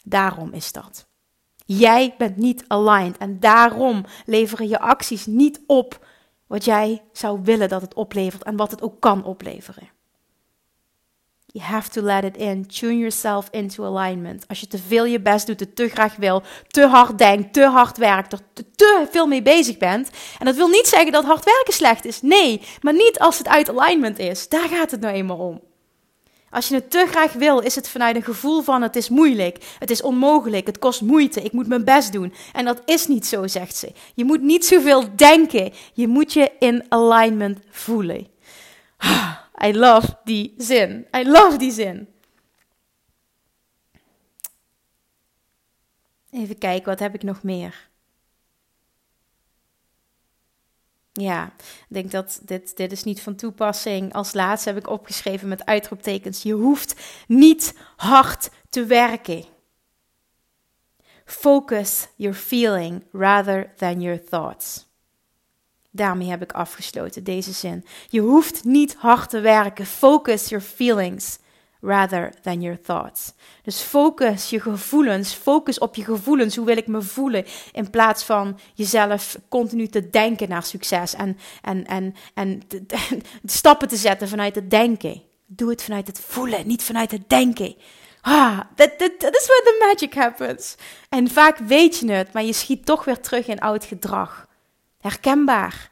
Daarom 0.04 0.52
is 0.52 0.72
dat. 0.72 1.06
Jij 1.66 2.16
bent 2.18 2.38
niet 2.38 2.64
aligned 2.68 3.18
en 3.18 3.40
daarom 3.40 4.06
leveren 4.26 4.68
je 4.68 4.80
acties 4.80 5.26
niet 5.26 5.62
op 5.68 6.00
wat 6.54 6.66
jij 6.66 7.02
zou 7.12 7.40
willen 7.44 7.70
dat 7.70 7.82
het 7.82 7.94
oplevert 7.94 8.44
en 8.44 8.56
wat 8.56 8.72
het 8.72 8.82
ook 8.82 9.00
kan 9.00 9.24
opleveren. 9.24 9.90
You 11.46 11.66
have 11.66 11.90
to 11.90 12.02
let 12.02 12.24
it 12.24 12.38
in. 12.38 12.68
Tune 12.68 12.98
yourself 12.98 13.48
into 13.52 13.86
alignment. 13.86 14.48
Als 14.48 14.60
je 14.60 14.68
te 14.68 14.78
veel 14.78 15.06
je 15.06 15.20
best 15.20 15.48
doet, 15.48 15.60
het 15.60 15.76
te 15.76 15.90
graag 15.90 16.16
wil, 16.16 16.44
te 16.68 16.88
hard 16.88 17.18
denkt, 17.18 17.54
te 17.54 17.66
hard 17.66 17.98
werkt, 17.98 18.34
er 18.34 18.40
te, 18.54 18.72
te, 18.76 19.08
veel 19.12 19.28
mee 19.28 19.42
bezig 19.42 19.78
bent. 19.78 20.10
En 20.40 20.46
dat 20.46 20.56
wil 20.56 20.68
niet 20.68 20.88
zeggen 20.88 21.12
dat 21.12 21.24
hard 21.24 21.44
werken 21.44 21.74
slecht 21.74 22.06
is. 22.06 22.22
Nee, 22.22 22.62
maar 22.82 22.94
niet 22.94 23.20
als 23.20 23.38
het 23.38 23.48
uit 23.48 23.70
alignment 23.70 24.20
is. 24.20 24.50
Daar 24.50 24.70
gaat 24.70 24.92
het 24.92 25.02
nou 25.02 25.14
eenmaal 25.14 25.38
om. 25.38 25.62
Als 26.54 26.68
je 26.68 26.76
het 26.76 26.92
te 26.92 27.06
graag 27.10 27.34
wil, 27.34 27.60
is 27.60 27.76
het 27.76 27.90
vanuit 27.90 28.16
een 28.16 28.24
gevoel 28.24 28.62
van 28.62 28.82
het 28.82 28.96
is 28.96 29.10
moeilijk, 29.10 29.76
het 29.80 29.90
is 29.90 30.02
onmogelijk, 30.02 30.68
het 30.68 30.80
kost 30.80 31.02
moeite, 31.02 31.42
ik 31.42 31.52
moet 31.52 31.68
mijn 31.68 31.84
best 31.84 32.12
doen. 32.12 32.34
En 32.54 32.66
dat 32.66 32.82
is 32.86 33.08
niet 33.08 33.26
zo, 33.26 33.48
zegt 33.48 33.76
ze. 33.76 33.92
Je 34.14 34.26
moet 34.26 34.42
niet 34.42 34.66
zoveel 34.66 35.16
denken, 35.16 35.74
je 35.94 36.08
moet 36.08 36.34
je 36.34 36.52
in 36.60 36.86
alignment 36.90 37.60
voelen. 37.70 38.28
I 39.66 39.78
love 39.78 40.18
die 40.24 40.54
zin. 40.58 41.08
I 41.18 41.30
love 41.30 41.58
die 41.58 41.72
zin. 41.72 42.08
Even 46.32 46.58
kijken, 46.58 46.90
wat 46.90 47.00
heb 47.00 47.14
ik 47.14 47.24
nog 47.24 47.44
meer? 47.44 47.90
Ja, 51.14 51.52
ik 51.60 51.86
denk 51.88 52.12
dat 52.12 52.40
dit, 52.44 52.78
dit 52.78 52.92
is 52.92 53.04
niet 53.04 53.22
van 53.22 53.36
toepassing. 53.36 54.14
Als 54.14 54.34
laatste 54.34 54.70
heb 54.70 54.78
ik 54.78 54.90
opgeschreven 54.90 55.48
met 55.48 55.66
uitroeptekens. 55.66 56.44
Je 56.44 56.54
hoeft 56.54 57.02
niet 57.28 57.74
hard 57.96 58.50
te 58.70 58.86
werken. 58.86 59.46
Focus 61.26 62.08
your 62.16 62.36
feeling 62.36 63.04
rather 63.12 63.74
than 63.78 64.02
your 64.02 64.24
thoughts. 64.24 64.92
Daarmee 65.92 66.30
heb 66.30 66.42
ik 66.42 66.52
afgesloten 66.52 67.24
deze 67.24 67.52
zin. 67.52 67.86
Je 68.10 68.22
hoeft 68.22 68.64
niet 68.64 68.96
hard 68.96 69.30
te 69.30 69.40
werken. 69.40 69.86
Focus 69.86 70.50
your 70.50 70.66
feelings 70.66 71.38
rather 71.84 72.34
than 72.42 72.62
your 72.62 72.82
thoughts. 72.82 73.34
Dus 73.64 73.82
focus 73.82 74.50
je 74.50 74.60
gevoelens, 74.60 75.34
focus 75.34 75.80
op 75.80 75.96
je 75.96 76.04
gevoelens. 76.04 76.56
Hoe 76.56 76.66
wil 76.66 76.78
ik 76.78 76.88
me 76.88 77.02
voelen? 77.02 77.46
In 77.72 77.90
plaats 77.90 78.24
van 78.24 78.60
jezelf 78.74 79.38
continu 79.50 79.88
te 79.88 80.10
denken 80.10 80.50
naar 80.50 80.64
succes 80.64 81.14
en, 81.16 81.38
en, 81.62 81.86
en, 81.86 82.14
en 82.34 82.62
stappen 83.46 83.88
te 83.88 83.96
zetten 83.96 84.28
vanuit 84.28 84.56
het 84.56 84.70
denken. 84.70 85.22
Doe 85.46 85.70
het 85.70 85.84
vanuit 85.84 86.08
het 86.08 86.20
voelen, 86.20 86.68
niet 86.68 86.84
vanuit 86.84 87.12
het 87.12 87.30
denken. 87.30 87.76
Ah, 88.22 88.60
that, 88.76 88.98
that, 88.98 89.20
that 89.20 89.36
is 89.36 89.48
where 89.48 89.64
the 89.64 89.86
magic 89.88 90.14
happens. 90.14 90.76
En 91.10 91.30
vaak 91.30 91.58
weet 91.58 92.00
je 92.00 92.12
het, 92.12 92.34
maar 92.34 92.44
je 92.44 92.54
schiet 92.54 92.86
toch 92.86 93.06
weer 93.06 93.20
terug 93.20 93.48
in 93.48 93.60
oud 93.60 93.86
gedrag. 93.86 94.48
Herkenbaar. 95.00 95.92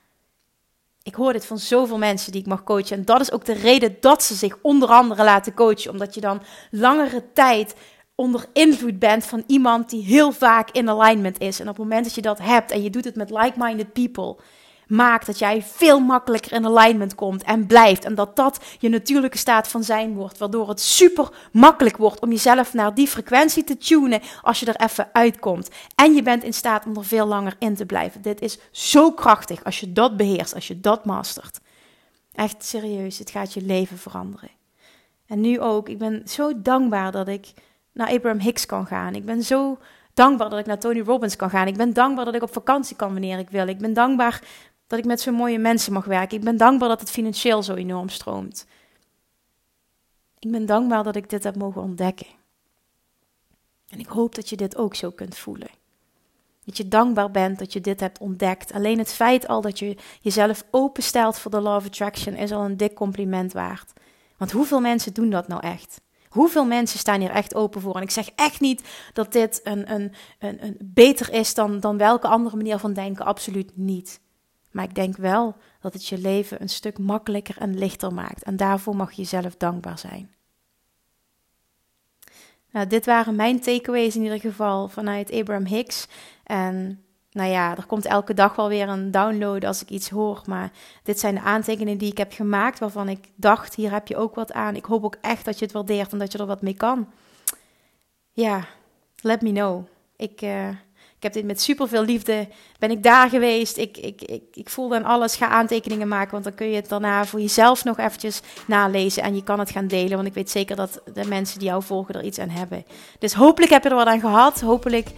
Ik 1.04 1.16
hoor 1.16 1.34
dit 1.34 1.46
van 1.46 1.58
zoveel 1.58 1.98
mensen 1.98 2.32
die 2.32 2.42
ik 2.42 2.48
mag 2.48 2.64
coachen. 2.64 2.98
En 2.98 3.06
dat 3.06 3.22
is 3.22 3.32
ook 3.32 3.46
de 3.46 3.54
reden 3.54 3.98
dat 4.00 4.24
ze 4.24 4.36
zich 4.36 4.58
onder 4.62 4.90
andere 4.90 5.24
laten 5.24 5.54
coachen. 5.54 5.92
Omdat 5.92 6.14
je 6.14 6.22
dan 6.22 6.42
langere 6.72 7.32
tijd 7.34 7.76
onder 8.16 8.46
invloed 8.54 9.00
bent 9.00 9.26
van 9.26 9.44
iemand 9.48 9.90
die 9.90 10.04
heel 10.04 10.32
vaak 10.32 10.72
in 10.72 10.90
alignment 10.90 11.40
is. 11.40 11.60
En 11.60 11.70
op 11.70 11.76
het 11.78 11.84
moment 11.84 12.04
dat 12.04 12.16
je 12.16 12.22
dat 12.22 12.40
hebt 12.40 12.72
en 12.72 12.84
je 12.84 12.90
doet 12.90 13.06
het 13.06 13.16
met 13.16 13.30
like-minded 13.30 13.94
people, 13.94 14.38
maakt 14.92 15.26
dat 15.26 15.40
jij 15.40 15.62
veel 15.62 16.00
makkelijker 16.00 16.52
in 16.52 16.66
alignment 16.66 17.16
komt 17.16 17.44
en 17.44 17.66
blijft. 17.68 18.06
En 18.06 18.16
dat 18.16 18.36
dat 18.36 18.60
je 18.80 18.90
natuurlijke 18.90 19.38
staat 19.38 19.68
van 19.68 19.84
zijn 19.84 20.14
wordt. 20.14 20.38
Waardoor 20.38 20.70
het 20.70 20.82
super 20.82 21.30
makkelijk 21.52 21.98
wordt 21.98 22.22
om 22.22 22.32
jezelf 22.32 22.74
naar 22.74 22.94
die 22.94 23.08
frequentie 23.08 23.64
te 23.64 23.78
tunen 23.78 24.22
als 24.42 24.60
je 24.60 24.66
er 24.66 24.90
even 24.90 25.10
uitkomt. 25.14 25.70
En 25.96 26.14
je 26.14 26.24
bent 26.24 26.44
in 26.44 26.54
staat 26.54 26.86
om 26.86 26.98
er 26.98 27.06
veel 27.06 27.26
langer 27.26 27.56
in 27.60 27.76
te 27.76 27.86
blijven. 27.86 28.22
Dit 28.22 28.42
is 28.42 28.60
zo 28.72 29.12
krachtig 29.12 29.64
als 29.64 29.80
je 29.80 29.92
dat 29.92 30.18
beheerst, 30.18 30.56
als 30.56 30.68
je 30.68 30.80
dat 30.80 31.06
mastert. 31.06 31.60
Echt 32.34 32.66
serieus, 32.66 33.18
het 33.18 33.30
gaat 33.30 33.54
je 33.54 33.62
leven 33.62 33.98
veranderen. 33.98 34.50
En 35.28 35.42
nu 35.42 35.60
ook, 35.60 35.90
ik 35.90 35.98
ben 35.98 36.22
zo 36.26 36.62
dankbaar 36.62 37.12
dat 37.12 37.28
ik 37.28 37.54
naar 37.94 38.10
Abraham 38.10 38.40
Hicks 38.40 38.66
kan 38.66 38.86
gaan. 38.86 39.16
Ik 39.16 39.26
ben 39.26 39.44
zo 39.44 39.78
dankbaar 40.14 40.50
dat 40.50 40.60
ik 40.60 40.66
naar 40.66 40.80
Tony 40.80 41.00
Robbins 41.00 41.36
kan 41.36 41.50
gaan. 41.50 41.68
Ik 41.68 41.78
ben 41.78 41.94
dankbaar 41.94 42.26
dat 42.26 42.36
ik 42.36 42.42
op 42.44 42.54
vakantie 42.54 42.96
kan 42.96 43.12
wanneer 43.12 43.40
ik 43.40 43.50
wil. 43.50 43.68
Ik 43.68 43.78
ben 43.78 43.94
dankbaar 43.94 44.42
dat 44.92 45.00
ik 45.00 45.06
met 45.06 45.22
zo'n 45.22 45.34
mooie 45.34 45.60
mensen 45.60 45.94
mag 45.94 46.06
werken. 46.06 46.38
Ik 46.38 46.44
ben 46.44 46.58
dankbaar 46.58 46.90
dat 46.90 47.00
het 47.00 47.12
financieel 47.12 47.64
zo 47.64 47.74
enorm 47.74 48.10
stroomt. 48.10 48.66
Ik 50.40 50.52
ben 50.52 50.66
dankbaar 50.66 51.04
dat 51.04 51.16
ik 51.16 51.30
dit 51.30 51.44
heb 51.44 51.56
mogen 51.56 51.82
ontdekken. 51.82 52.28
En 53.88 54.00
ik 54.00 54.08
hoop 54.08 54.36
dat 54.36 54.50
je 54.50 54.56
dit 54.56 54.78
ook 54.78 54.96
zo 54.96 55.12
kunt 55.12 55.38
voelen. 55.38 55.70
Dat 56.66 56.78
je 56.78 56.88
dankbaar 56.88 57.32
bent 57.32 57.60
dat 57.60 57.74
je 57.74 57.82
dit 57.82 58.00
hebt 58.00 58.20
ontdekt. 58.20 58.74
Alleen 58.74 58.98
het 58.98 59.14
feit 59.14 59.48
al 59.48 59.62
dat 59.62 59.80
je 59.80 59.98
jezelf 60.22 60.64
openstelt 60.72 61.40
voor 61.40 61.52
de 61.52 61.62
Law 61.62 61.76
of 61.76 61.86
Attraction 61.86 62.34
is 62.34 62.52
al 62.52 62.64
een 62.64 62.78
dik 62.78 62.94
compliment 62.94 63.54
waard. 63.54 63.94
Want 64.38 64.52
hoeveel 64.52 64.82
mensen 64.82 65.14
doen 65.14 65.30
dat 65.30 65.48
nou 65.48 65.62
echt? 65.62 66.02
Hoeveel 66.30 66.66
mensen 66.66 67.00
staan 67.00 67.20
hier 67.20 67.30
echt 67.30 67.56
open 67.56 67.82
voor? 67.82 67.96
En 67.96 68.02
ik 68.02 68.12
zeg 68.12 68.30
echt 68.36 68.60
niet 68.60 68.84
dat 69.14 69.32
dit 69.32 69.60
een, 69.64 69.92
een, 69.92 70.14
een, 70.40 70.64
een 70.64 70.78
beter 70.84 71.34
is 71.34 71.54
dan, 71.54 71.80
dan 71.80 71.98
welke 71.98 72.28
andere 72.28 72.56
manier 72.56 72.78
van 72.78 72.94
denken. 72.94 73.26
Absoluut 73.26 73.72
niet. 73.78 74.20
Maar 74.72 74.84
ik 74.84 74.96
denk 74.96 75.18
wel 75.18 75.56
dat 75.80 75.94
het 75.94 76.08
je 76.08 76.18
leven 76.18 76.62
een 76.62 76.70
stuk 76.70 76.98
makkelijker 76.98 77.58
en 77.58 77.78
lichter 77.78 78.14
maakt. 78.14 78.44
En 78.44 78.56
daarvoor 78.56 78.96
mag 78.96 79.12
je 79.12 79.22
jezelf 79.22 79.56
dankbaar 79.58 80.00
zijn. 80.00 80.34
Nou, 82.72 82.88
dit 82.88 83.06
waren 83.06 83.36
mijn 83.36 83.60
takeaways 83.60 84.16
in 84.16 84.24
ieder 84.24 84.40
geval 84.40 84.88
vanuit 84.88 85.32
Abraham 85.32 85.66
Hicks. 85.66 86.08
En 86.44 87.04
nou 87.32 87.50
ja, 87.50 87.78
er 87.78 87.86
komt 87.86 88.06
elke 88.06 88.34
dag 88.34 88.56
wel 88.56 88.68
weer 88.68 88.90
een 88.90 89.12
download 89.12 89.64
als 89.64 89.82
ik 89.82 89.90
iets 89.90 90.10
hoor. 90.10 90.42
Maar 90.46 90.72
dit 91.04 91.20
zijn 91.20 91.36
de 91.36 91.42
aantekeningen 91.42 91.98
die 91.98 92.12
ik 92.12 92.18
heb 92.18 92.34
gemaakt 92.34 92.80
waarvan 92.80 93.10
ik 93.10 93.28
dacht, 93.36 93.76
hier 93.76 93.92
heb 93.92 94.08
je 94.08 94.18
ook 94.18 94.36
wat 94.36 94.54
aan. 94.54 94.76
Ik 94.76 94.86
hoop 94.86 95.04
ook 95.04 95.18
echt 95.22 95.46
dat 95.46 95.60
je 95.60 95.66
het 95.66 95.74
waardeert 95.74 96.12
en 96.12 96.20
dat 96.20 96.32
je 96.32 96.38
er 96.38 96.46
wat 96.46 96.62
mee 96.62 96.76
kan. 96.76 97.10
Ja, 98.32 98.66
let 99.22 99.42
me 99.42 99.52
know. 99.52 99.88
Ik... 100.16 100.42
Uh, 100.42 100.70
ik 101.22 101.28
heb 101.34 101.36
dit 101.36 101.52
met 101.52 101.62
super 101.62 101.88
veel 101.88 102.04
liefde. 102.04 102.48
Ben 102.80 102.92
ik 102.92 103.04
daar 103.04 103.30
geweest. 103.30 103.78
Ik, 103.78 103.98
ik, 103.98 104.22
ik, 104.22 104.44
ik 104.54 104.70
voelde 104.70 104.96
aan 104.96 105.04
alles. 105.04 105.36
Ga 105.36 105.48
aantekeningen 105.48 106.08
maken. 106.08 106.32
Want 106.32 106.44
dan 106.44 106.54
kun 106.54 106.70
je 106.70 106.76
het 106.76 106.90
daarna 106.90 107.26
voor 107.26 107.40
jezelf 107.40 107.84
nog 107.84 107.98
eventjes 107.98 108.42
nalezen. 108.68 109.24
En 109.24 109.36
je 109.36 109.44
kan 109.44 109.60
het 109.60 109.70
gaan 109.70 109.88
delen. 109.88 110.16
Want 110.16 110.28
ik 110.28 110.34
weet 110.34 110.50
zeker 110.50 110.76
dat 110.76 111.02
de 111.14 111.28
mensen 111.28 111.60
die 111.60 111.68
jou 111.68 111.84
volgen 111.84 112.16
er 112.16 112.24
iets 112.24 112.40
aan 112.40 112.50
hebben. 112.50 112.86
Dus 113.20 113.34
hopelijk 113.34 113.72
heb 113.72 113.84
je 113.84 113.90
er 113.90 113.96
wat 113.96 114.08
aan 114.08 114.20
gehad. 114.20 114.62
Hopelijk 114.62 115.10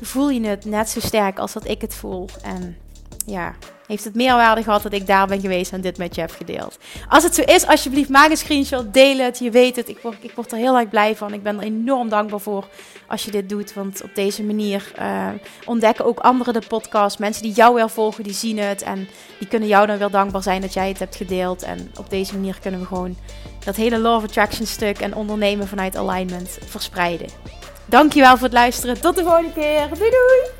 voel 0.00 0.30
je 0.30 0.46
het 0.46 0.64
net 0.64 0.88
zo 0.88 1.00
sterk 1.00 1.38
als 1.38 1.52
dat 1.52 1.68
ik 1.68 1.80
het 1.80 1.94
voel. 1.94 2.28
En 2.42 2.76
ja, 3.26 3.54
heeft 3.90 4.04
het 4.04 4.14
meerwaarde 4.14 4.62
gehad 4.62 4.82
dat 4.82 4.92
ik 4.92 5.06
daar 5.06 5.26
ben 5.26 5.40
geweest 5.40 5.72
en 5.72 5.80
dit 5.80 5.98
met 5.98 6.14
je 6.14 6.20
heb 6.20 6.30
gedeeld. 6.30 6.78
Als 7.08 7.22
het 7.22 7.34
zo 7.34 7.42
is, 7.42 7.66
alsjeblieft 7.66 8.08
maak 8.08 8.30
een 8.30 8.36
screenshot, 8.36 8.94
deel 8.94 9.18
het. 9.18 9.38
Je 9.38 9.50
weet 9.50 9.76
het, 9.76 9.88
ik 9.88 9.98
word, 10.02 10.16
ik 10.20 10.32
word 10.34 10.52
er 10.52 10.58
heel 10.58 10.78
erg 10.78 10.88
blij 10.88 11.16
van. 11.16 11.32
Ik 11.32 11.42
ben 11.42 11.56
er 11.58 11.64
enorm 11.64 12.08
dankbaar 12.08 12.40
voor 12.40 12.68
als 13.06 13.24
je 13.24 13.30
dit 13.30 13.48
doet. 13.48 13.74
Want 13.74 14.02
op 14.02 14.14
deze 14.14 14.42
manier 14.42 14.92
uh, 14.98 15.28
ontdekken 15.64 16.04
ook 16.04 16.18
anderen 16.18 16.52
de 16.52 16.62
podcast. 16.68 17.18
Mensen 17.18 17.42
die 17.42 17.52
jou 17.52 17.74
weer 17.74 17.90
volgen, 17.90 18.24
die 18.24 18.32
zien 18.32 18.58
het. 18.58 18.82
En 18.82 19.08
die 19.38 19.48
kunnen 19.48 19.68
jou 19.68 19.86
dan 19.86 19.98
weer 19.98 20.10
dankbaar 20.10 20.42
zijn 20.42 20.60
dat 20.60 20.72
jij 20.72 20.88
het 20.88 20.98
hebt 20.98 21.16
gedeeld. 21.16 21.62
En 21.62 21.90
op 21.98 22.10
deze 22.10 22.34
manier 22.34 22.58
kunnen 22.60 22.80
we 22.80 22.86
gewoon 22.86 23.16
dat 23.64 23.76
hele 23.76 24.08
of 24.08 24.22
Attraction 24.22 24.66
stuk 24.66 24.98
en 24.98 25.14
ondernemen 25.14 25.68
vanuit 25.68 25.96
alignment 25.96 26.58
verspreiden. 26.66 27.28
Dankjewel 27.86 28.32
voor 28.32 28.42
het 28.46 28.52
luisteren. 28.52 29.00
Tot 29.00 29.16
de 29.16 29.22
volgende 29.22 29.52
keer. 29.52 29.88
Doei 29.88 30.10
doei! 30.10 30.59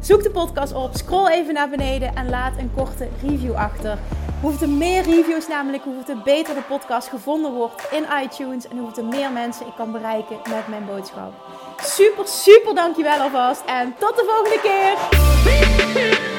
zoek 0.00 0.22
de 0.22 0.30
podcast 0.30 0.72
op, 0.72 0.90
scroll 0.94 1.30
even 1.30 1.54
naar 1.54 1.68
beneden 1.68 2.14
en 2.14 2.28
laat 2.28 2.58
een 2.58 2.70
korte 2.76 3.08
review 3.22 3.54
achter. 3.54 3.98
Hoeveel 4.40 4.68
meer 4.68 5.02
reviews 5.02 5.48
namelijk, 5.48 5.82
hoeveel 5.82 6.22
beter 6.24 6.54
de 6.54 6.62
podcast 6.68 7.08
gevonden 7.08 7.52
wordt 7.52 7.88
in 7.90 8.04
iTunes 8.22 8.68
en 8.68 8.78
hoeveel 8.78 9.04
meer 9.04 9.30
mensen 9.32 9.66
ik 9.66 9.72
kan 9.76 9.92
bereiken 9.92 10.36
met 10.48 10.68
mijn 10.68 10.86
boodschap. 10.86 11.32
Super, 11.80 12.26
super 12.26 12.74
dankjewel 12.74 13.18
alvast 13.18 13.62
en 13.66 13.94
tot 13.98 14.16
de 14.16 14.24
volgende 14.28 14.60
keer! 14.62 16.29